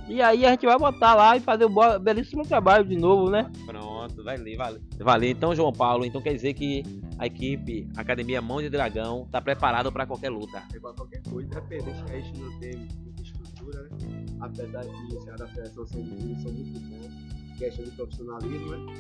E 0.07 0.21
aí 0.21 0.45
a 0.45 0.49
gente 0.49 0.65
vai 0.65 0.77
botar 0.77 1.13
lá 1.15 1.37
e 1.37 1.39
fazer 1.39 1.63
o 1.65 1.69
bo- 1.69 1.97
belíssimo 1.97 2.45
trabalho 2.45 2.83
de 2.83 2.95
novo, 2.97 3.29
né? 3.29 3.49
Pronto, 3.65 4.21
valeu, 4.23 4.57
valeu. 4.57 4.81
Valeu. 4.99 5.29
Então, 5.29 5.55
João 5.55 5.71
Paulo, 5.71 6.03
então 6.05 6.21
quer 6.21 6.33
dizer 6.33 6.53
que 6.53 6.83
a 7.17 7.25
equipe 7.25 7.87
Academia 7.95 8.41
Mão 8.41 8.61
de 8.61 8.69
Dragão 8.69 9.25
tá 9.31 9.39
preparada 9.41 9.89
para 9.91 10.05
qualquer 10.05 10.29
luta. 10.29 10.61
É 10.73 10.75
igual 10.75 10.93
qualquer 10.93 11.21
coisa, 11.29 11.47
independente 11.47 12.03
que 12.03 12.11
a 12.11 12.15
gente 12.19 12.37
não 12.39 12.59
tem? 12.59 12.87
Apesar 14.43 14.85
os 14.85 15.23
caras 15.25 15.39
da 15.39 15.47
federação 15.47 15.85
são, 15.87 16.03
são 16.03 16.51
muito 16.51 16.79
bons. 16.79 17.57
Questão 17.57 17.85
de 17.85 17.91
profissionalismo, 17.91 18.71
né? 18.71 18.93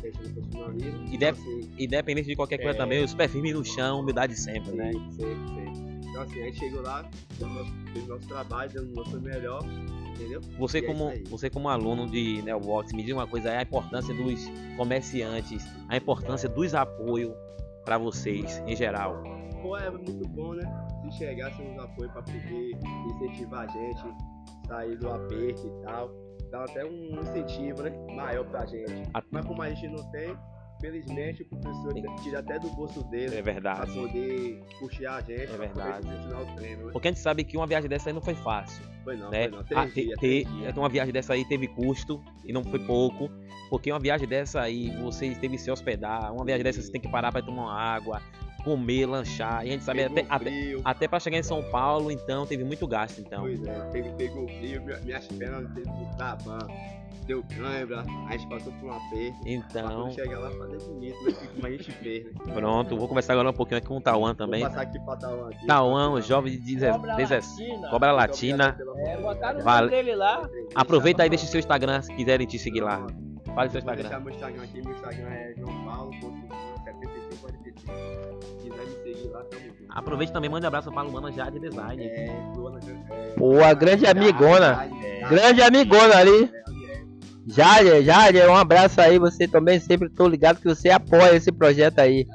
Questão 0.00 0.22
de 0.24 0.30
profissionalismo. 0.32 1.04
E 1.08 1.16
Então, 1.16 1.28
assim, 1.30 1.70
Independente 1.78 2.26
de 2.28 2.36
qualquer 2.36 2.58
coisa 2.58 2.72
É. 2.72 2.74
também, 2.78 3.02
os 3.04 3.14
pés 3.14 3.30
firmes 3.32 3.54
no 3.54 3.64
chão, 3.64 4.00
humildade 4.00 4.36
sempre, 4.36 4.72
né? 4.72 4.92
Sim, 4.92 5.10
sempre, 5.12 5.48
sempre. 5.48 5.92
Então 6.10 6.22
assim, 6.22 6.42
a 6.42 6.44
gente 6.44 6.58
chegou 6.58 6.82
lá, 6.82 7.08
fez 7.30 7.40
o 7.50 7.54
nosso, 7.54 7.72
fez 7.92 8.04
o 8.04 8.08
nosso 8.08 8.28
trabalho, 8.28 8.70
deu 8.70 8.82
o 8.82 8.86
nosso 8.86 9.20
melhor 9.20 9.62
Entendeu? 10.14 10.42
Você 10.58 10.78
E 10.80 10.84
é 10.84 10.86
como, 10.86 11.08
aí. 11.08 11.24
você 11.24 11.48
como 11.48 11.68
aluno 11.70 12.06
de 12.06 12.42
Neobox, 12.42 12.92
me 12.92 13.02
diz 13.02 13.14
uma 13.14 13.26
coisa, 13.26 13.48
é 13.48 13.56
a 13.58 13.62
importância 13.62 14.14
dos 14.14 14.44
comerciantes, 14.76 15.64
a 15.88 15.96
importância 15.96 16.48
dos 16.50 16.74
apoios 16.74 17.32
para 17.82 17.96
vocês 17.96 18.62
em 18.66 18.76
geral. 18.76 19.22
Pô, 19.62 19.74
é 19.76 19.90
muito 19.90 20.28
bom, 20.28 20.52
né? 20.52 20.62
Se 21.10 21.16
chegasse 21.18 21.62
nos 21.62 21.78
apoio 21.78 22.10
pra 22.10 22.22
poder 22.22 22.76
incentivar 23.06 23.66
a 23.66 23.72
gente, 23.72 24.02
sair 24.66 24.96
do 24.96 25.08
aperto 25.10 25.66
e 25.66 25.84
tal. 25.84 26.10
Dá 26.50 26.64
até 26.64 26.84
um 26.84 27.18
incentivo, 27.20 27.82
né? 27.82 27.90
Maior 28.14 28.44
pra 28.44 28.66
gente. 28.66 28.92
A- 29.14 29.22
Mas 29.30 29.44
como 29.46 29.62
a 29.62 29.70
gente 29.70 29.88
não 29.88 30.10
tem, 30.10 30.36
felizmente 30.80 31.42
o 31.42 31.46
professor 31.46 31.94
tira 32.22 32.40
até 32.40 32.58
do 32.58 32.68
bolso 32.70 33.02
dele 33.04 33.36
É 33.36 33.42
pra 33.42 33.52
verdade. 33.52 33.92
poder 33.94 34.62
puxar 34.78 35.14
a 35.16 35.20
gente, 35.20 35.42
É 35.42 35.46
pra 35.46 35.56
verdade. 35.56 36.06
continuar 36.08 36.42
o 36.42 36.56
treino. 36.56 36.86
Né? 36.86 36.92
Porque 36.92 37.08
a 37.08 37.10
gente 37.10 37.20
sabe 37.20 37.44
que 37.44 37.56
uma 37.56 37.66
viagem 37.66 37.88
dessa 37.88 38.10
aí 38.10 38.12
não 38.12 38.20
foi 38.20 38.34
fácil. 38.34 38.84
Foi 39.04 39.16
não, 39.16 39.30
né? 39.30 39.48
foi 39.48 39.50
não. 39.50 39.58
Ah, 39.60 39.64
Três 39.64 39.94
te- 39.94 40.02
dias, 40.04 40.18
te- 40.18 40.20
três 40.20 40.46
dias. 40.58 40.76
uma 40.76 40.88
viagem 40.88 41.12
dessa 41.12 41.32
aí 41.32 41.44
teve 41.46 41.68
custo 41.68 42.22
e 42.44 42.52
não 42.52 42.62
foi 42.62 42.78
pouco, 42.80 43.30
porque 43.70 43.90
uma 43.90 43.98
viagem 43.98 44.28
dessa 44.28 44.60
aí 44.60 44.90
você 45.00 45.34
teve 45.34 45.56
que 45.56 45.62
se 45.62 45.70
hospedar, 45.70 46.32
uma 46.34 46.44
viagem 46.44 46.62
dessa 46.62 46.82
você 46.82 46.92
tem 46.92 47.00
que 47.00 47.08
parar 47.08 47.32
para 47.32 47.42
tomar 47.44 47.62
uma 47.62 47.80
água, 47.80 48.20
comer, 48.64 49.06
lanchar, 49.06 49.64
e 49.64 49.68
a 49.68 49.72
gente 49.72 49.84
sabe 49.84 50.02
Pegou 50.08 50.18
até, 50.18 50.26
até, 50.34 50.76
até 50.84 51.08
para 51.08 51.20
chegar 51.20 51.38
em 51.38 51.42
São 51.42 51.62
Paulo, 51.70 52.10
então 52.10 52.46
teve 52.46 52.64
muito 52.64 52.86
gasto, 52.86 53.20
então. 53.20 53.40
Pois 53.42 53.62
é, 53.64 53.80
pegou, 53.92 54.12
pegou 54.14 54.48
frio, 54.48 54.82
minha- 54.82 54.98
minhas 55.00 55.26
pernas 55.28 55.70
teve 55.74 55.88
que 55.90 56.16
tabar, 56.16 56.66
deu 57.26 57.44
câimbra, 57.56 58.04
a 58.28 58.32
gente 58.32 58.48
passou 58.48 58.72
por 58.74 58.88
um 58.88 58.92
aperto. 58.92 59.36
Então, 59.46 60.10
chegar 60.10 60.38
lá 60.38 60.50
fazer 60.50 60.78
bonito, 60.78 61.24
né? 61.24 61.32
Como 61.54 61.66
a 61.66 61.70
gente 61.70 61.92
fez, 61.92 62.24
né? 62.24 62.32
pronto, 62.54 62.96
vou 62.96 63.08
conversar 63.08 63.32
agora 63.34 63.50
um 63.50 63.52
pouquinho 63.54 63.78
aqui 63.78 63.86
com 63.86 63.96
o 63.96 64.00
Tauan 64.00 64.34
também. 64.34 64.60
Vou 64.60 64.70
passar 64.70 64.82
aqui 64.82 64.98
pra 65.00 65.16
Tauan 65.16 65.48
aqui. 65.48 65.66
Tauan, 65.66 66.10
o 66.12 66.20
jovem 66.20 66.52
de 66.52 66.58
17, 66.58 66.92
Cobra 66.98 67.14
17 67.16 67.60
Latina. 67.62 67.88
Cobra 67.90 68.12
Latina. 68.12 68.78
É, 68.98 69.16
botaram 69.16 69.60
o 69.60 69.62
Vale. 69.62 69.90
dele 69.90 70.14
lá. 70.14 70.48
Aproveita 70.74 71.22
aí, 71.22 71.28
deixa 71.28 71.44
o 71.44 71.48
seu 71.48 71.60
Instagram 71.60 72.02
se 72.02 72.12
quiserem 72.14 72.46
te 72.46 72.58
seguir 72.58 72.80
lá. 72.80 73.06
Fale 73.54 73.70
seu 73.70 73.80
Vou 73.82 73.92
Instagram. 73.92 74.02
deixar 74.08 74.20
meu 74.20 74.32
Instagram 74.32 74.62
aqui, 74.62 74.82
meu 74.82 74.94
Instagram 74.94 75.28
é 75.28 75.54
João 75.58 76.10
Paulo, 77.86 78.40
7543. 78.62 78.62
Se 78.62 78.70
quiser 78.70 78.86
me 78.86 79.14
seguir 79.14 79.28
lá, 79.30 79.42
tamo 79.44 79.62
junto. 79.62 79.82
Aproveite 79.90 80.32
também, 80.32 80.50
mande 80.50 80.64
um 80.64 80.68
abraço 80.68 80.90
para 80.90 81.00
a 81.00 81.04
Lumana 81.04 81.30
Jade 81.32 81.58
Design. 81.60 82.04
É, 82.04 82.52
Luana, 82.56 83.70
é, 83.70 83.74
grande 83.74 84.06
amigona. 84.06 84.88
é, 85.02 85.28
Grande 85.28 85.62
amigona 85.62 86.16
ali. 86.16 86.50
é, 86.54 86.58
é, 86.58 87.02
Jádia, 87.46 88.02
Jádia, 88.02 88.50
um 88.50 88.56
abraço 88.56 89.00
aí. 89.00 89.18
Você 89.18 89.46
também 89.48 89.78
sempre 89.80 90.08
tô 90.08 90.26
ligado 90.28 90.60
que 90.60 90.68
você 90.68 90.90
apoia 90.90 91.34
esse 91.34 91.50
projeto 91.52 91.98
aí. 91.98 92.26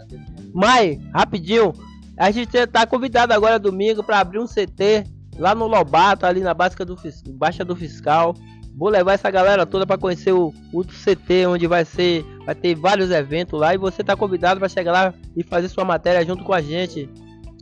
Mai, 0.54 1.00
rapidinho. 1.13 1.73
A 2.17 2.32
gente 2.32 2.65
tá 2.67 2.86
convidado 2.86 3.32
agora 3.34 3.60
domingo 3.60 4.04
para 4.04 4.19
abrir 4.19 4.39
um 4.39 4.47
CT 4.47 5.04
lá 5.38 5.54
no 5.54 5.67
Lobato, 5.67 6.26
ali 6.26 6.41
na 6.41 6.54
Baixa 6.54 6.84
do, 6.84 6.97
Fis- 6.97 7.21
Baixa 7.21 7.63
do 7.63 7.76
Fiscal. 7.76 8.34
Vou 8.78 8.90
levar 8.90 9.13
essa 9.13 9.32
galera 9.32 9.66
toda 9.66 9.88
para 9.88 9.98
conhecer 9.98 10.32
o, 10.32 10.54
o 10.72 10.84
CT, 10.84 11.48
onde 11.48 11.66
vai 11.66 11.84
ser, 11.84 12.24
vai 12.46 12.54
ter 12.54 12.76
vários 12.76 13.10
eventos 13.10 13.60
lá 13.60 13.74
e 13.74 13.78
você 13.78 14.04
tá 14.04 14.16
convidado 14.16 14.60
para 14.60 14.70
chegar 14.70 14.92
lá 14.92 15.13
e 15.36 15.44
fazer 15.44 15.68
sua 15.68 15.84
matéria 15.84 16.24
junto 16.24 16.44
com 16.44 16.54
a 16.54 16.62
gente, 16.62 17.10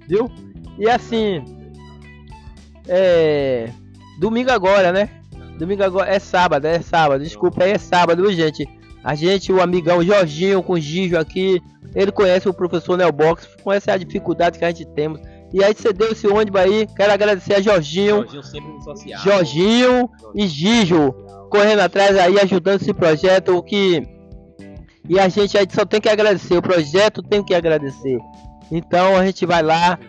viu? 0.06 0.30
E 0.78 0.90
assim, 0.90 1.42
é 2.86 3.70
domingo 4.20 4.52
agora, 4.52 4.92
né? 4.92 5.10
Domingo 5.58 5.84
agora 5.84 6.14
é 6.14 6.20
sábado, 6.20 6.66
é 6.66 6.82
sábado. 6.82 7.24
Desculpa 7.24 7.64
é 7.64 7.78
sábado, 7.78 8.22
viu, 8.22 8.34
gente? 8.34 8.68
A 9.02 9.16
gente, 9.16 9.54
o 9.54 9.62
amigão 9.62 10.04
Jorginho 10.04 10.62
com 10.62 10.74
o 10.74 10.80
Gijo 10.80 11.18
aqui, 11.18 11.62
ele 11.94 12.12
conhece 12.12 12.50
o 12.50 12.54
professor 12.54 12.98
Nelbox, 12.98 13.48
conhece 13.64 13.90
a 13.90 13.98
dificuldade 13.98 14.60
que 14.60 14.66
a 14.66 14.70
gente 14.70 14.86
temos. 14.88 15.22
E 15.54 15.64
aí 15.64 15.74
você 15.74 15.94
deu 15.94 16.12
esse 16.12 16.28
ônibus 16.28 16.60
aí, 16.60 16.88
quero 16.96 17.14
agradecer 17.14 17.56
a 17.56 17.62
Jorginho, 17.62 18.18
Jorginho 18.18 18.44
sempre 18.44 18.72
no 18.72 18.82
social. 18.82 19.22
Jorginho 19.22 20.10
e 20.34 20.48
Gijo 20.48 21.14
correndo 21.50 21.80
atrás 21.80 22.18
aí, 22.18 22.40
ajudando 22.40 22.82
esse 22.82 22.94
projeto 22.94 23.62
que 23.64 24.04
e 25.08 25.20
a 25.20 25.30
gente 25.30 25.56
aí 25.58 25.66
só 25.72 25.86
tem 25.86 26.02
que 26.02 26.10
agradecer, 26.10 26.58
o 26.58 26.62
projeto 26.62 27.22
tem 27.22 27.44
que 27.44 27.54
agradecer. 27.54 28.18
Então 28.72 29.16
a 29.16 29.24
gente 29.26 29.46
vai 29.46 29.62
lá, 29.62 30.00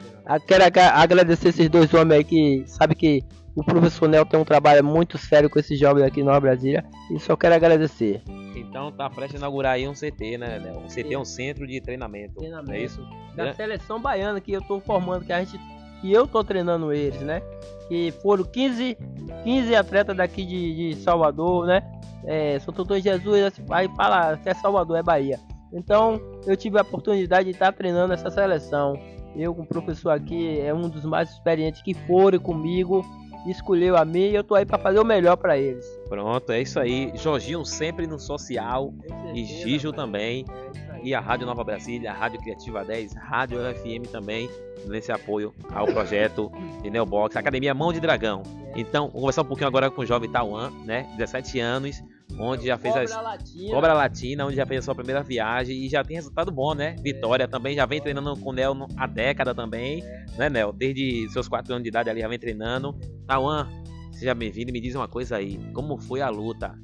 quero 0.48 0.64
agra- 0.64 0.92
agradecer 0.94 1.48
esses 1.50 1.68
dois 1.68 1.92
homens 1.92 2.18
aí 2.18 2.24
que 2.24 2.64
sabe 2.66 2.94
que 2.94 3.22
o 3.56 3.64
professor 3.64 4.08
Nel 4.08 4.24
tem 4.26 4.38
um 4.38 4.44
trabalho 4.44 4.84
muito 4.84 5.16
sério 5.18 5.48
com 5.50 5.58
esses 5.58 5.78
jovens 5.78 6.04
aqui 6.04 6.22
na 6.22 6.38
Brasília 6.38 6.84
e 7.10 7.18
só 7.18 7.36
quero 7.36 7.54
agradecer. 7.54 8.22
Então 8.54 8.92
tá 8.92 9.08
prestes 9.10 9.36
a 9.36 9.38
inaugurar 9.38 9.72
aí 9.72 9.88
um 9.88 9.92
CT, 9.94 10.38
né, 10.38 10.58
Léo? 10.62 10.78
Um 10.80 10.88
CT 10.88 11.14
é 11.14 11.18
um 11.18 11.24
centro 11.24 11.66
de 11.66 11.80
treinamento. 11.80 12.34
Treinamento. 12.36 12.72
É 12.72 12.80
isso? 12.80 13.00
Da 13.34 13.48
É. 13.48 13.52
seleção 13.54 14.00
baiana 14.00 14.40
que 14.40 14.52
eu 14.52 14.62
tô 14.62 14.80
formando, 14.80 15.24
que 15.24 15.32
a 15.32 15.40
gente 15.42 15.58
que 16.00 16.12
eu 16.12 16.26
tô 16.26 16.44
treinando 16.44 16.92
eles, 16.92 17.20
né? 17.22 17.40
Que 17.88 18.12
foram 18.22 18.44
15, 18.44 18.96
15 19.44 19.74
atletas 19.74 20.14
daqui 20.16 20.44
de, 20.44 20.92
de 20.94 20.96
Salvador, 21.02 21.66
né? 21.66 21.82
É, 22.26 22.58
São 22.58 22.74
Doutor 22.74 23.00
Jesus, 23.00 23.60
aí 23.70 23.88
fala 23.96 24.36
que 24.36 24.48
é 24.48 24.54
Salvador, 24.54 24.98
é 24.98 25.02
Bahia. 25.02 25.38
Então 25.72 26.20
eu 26.46 26.56
tive 26.56 26.78
a 26.78 26.82
oportunidade 26.82 27.46
de 27.46 27.50
estar 27.52 27.72
treinando 27.72 28.12
essa 28.12 28.30
seleção. 28.30 28.94
Eu, 29.34 29.54
com 29.54 29.62
o 29.62 29.66
professor 29.66 30.10
aqui, 30.10 30.58
é 30.60 30.72
um 30.72 30.88
dos 30.88 31.04
mais 31.04 31.30
experientes 31.30 31.82
que 31.82 31.92
foram 31.92 32.38
comigo, 32.38 33.04
escolheu 33.50 33.96
a 33.96 34.04
mim 34.04 34.30
e 34.30 34.34
eu 34.34 34.44
tô 34.44 34.54
aí 34.54 34.64
para 34.64 34.78
fazer 34.78 34.98
o 34.98 35.04
melhor 35.04 35.36
para 35.36 35.58
eles. 35.58 35.86
Pronto, 36.08 36.52
é 36.52 36.60
isso 36.62 36.78
aí. 36.78 37.12
Jorginho 37.14 37.64
sempre 37.64 38.06
no 38.06 38.18
social 38.18 38.92
Com 39.08 39.34
e 39.34 39.44
certeza, 39.46 39.68
Gijo 39.68 39.92
também. 39.92 40.44
É. 40.92 41.00
E 41.02 41.14
a 41.14 41.20
Rádio 41.20 41.46
Nova 41.46 41.62
Brasília, 41.62 42.10
a 42.10 42.14
Rádio 42.14 42.40
Criativa 42.40 42.84
10, 42.84 43.14
Rádio 43.14 43.58
FM 43.74 44.10
também, 44.10 44.50
nesse 44.86 45.12
apoio 45.12 45.54
ao 45.72 45.86
projeto 45.86 46.50
de 46.82 46.90
Neobox, 46.90 47.36
Academia 47.36 47.74
Mão 47.74 47.92
de 47.92 48.00
Dragão. 48.00 48.42
Então, 48.74 49.08
vou 49.08 49.20
conversar 49.20 49.42
um 49.42 49.46
pouquinho 49.46 49.68
agora 49.68 49.90
com 49.90 50.02
o 50.02 50.06
jovem 50.06 50.30
Tauan, 50.30 50.70
né? 50.84 51.08
17 51.16 51.60
anos, 51.60 52.02
onde 52.38 52.66
já 52.66 52.76
fez 52.76 52.94
Cobra 52.94 53.04
as 53.04 53.22
Latina. 53.22 53.70
Cobra 53.70 53.92
Latina, 53.94 54.46
onde 54.46 54.56
já 54.56 54.66
fez 54.66 54.80
a 54.80 54.82
sua 54.82 54.94
primeira 54.94 55.22
viagem 55.22 55.84
e 55.84 55.88
já 55.88 56.02
tem 56.02 56.16
resultado 56.16 56.50
bom, 56.50 56.74
né? 56.74 56.96
Vitória 57.02 57.46
também, 57.48 57.74
já 57.74 57.86
vem 57.86 58.00
treinando 58.00 58.36
com 58.36 58.50
o 58.50 58.52
Nel 58.52 58.74
há 58.96 59.06
década 59.06 59.54
também, 59.54 60.02
né, 60.36 60.48
Nel? 60.50 60.72
Desde 60.72 61.28
seus 61.30 61.48
4 61.48 61.72
anos 61.72 61.82
de 61.82 61.88
idade 61.88 62.10
ali 62.10 62.20
já 62.20 62.28
vem 62.28 62.38
treinando. 62.38 62.98
Tauan, 63.26 63.68
seja 64.12 64.34
bem-vindo 64.34 64.70
e 64.70 64.72
me 64.72 64.80
diz 64.80 64.94
uma 64.94 65.08
coisa 65.08 65.36
aí, 65.36 65.58
como 65.72 65.98
foi 65.98 66.20
a 66.20 66.28
luta? 66.28 66.74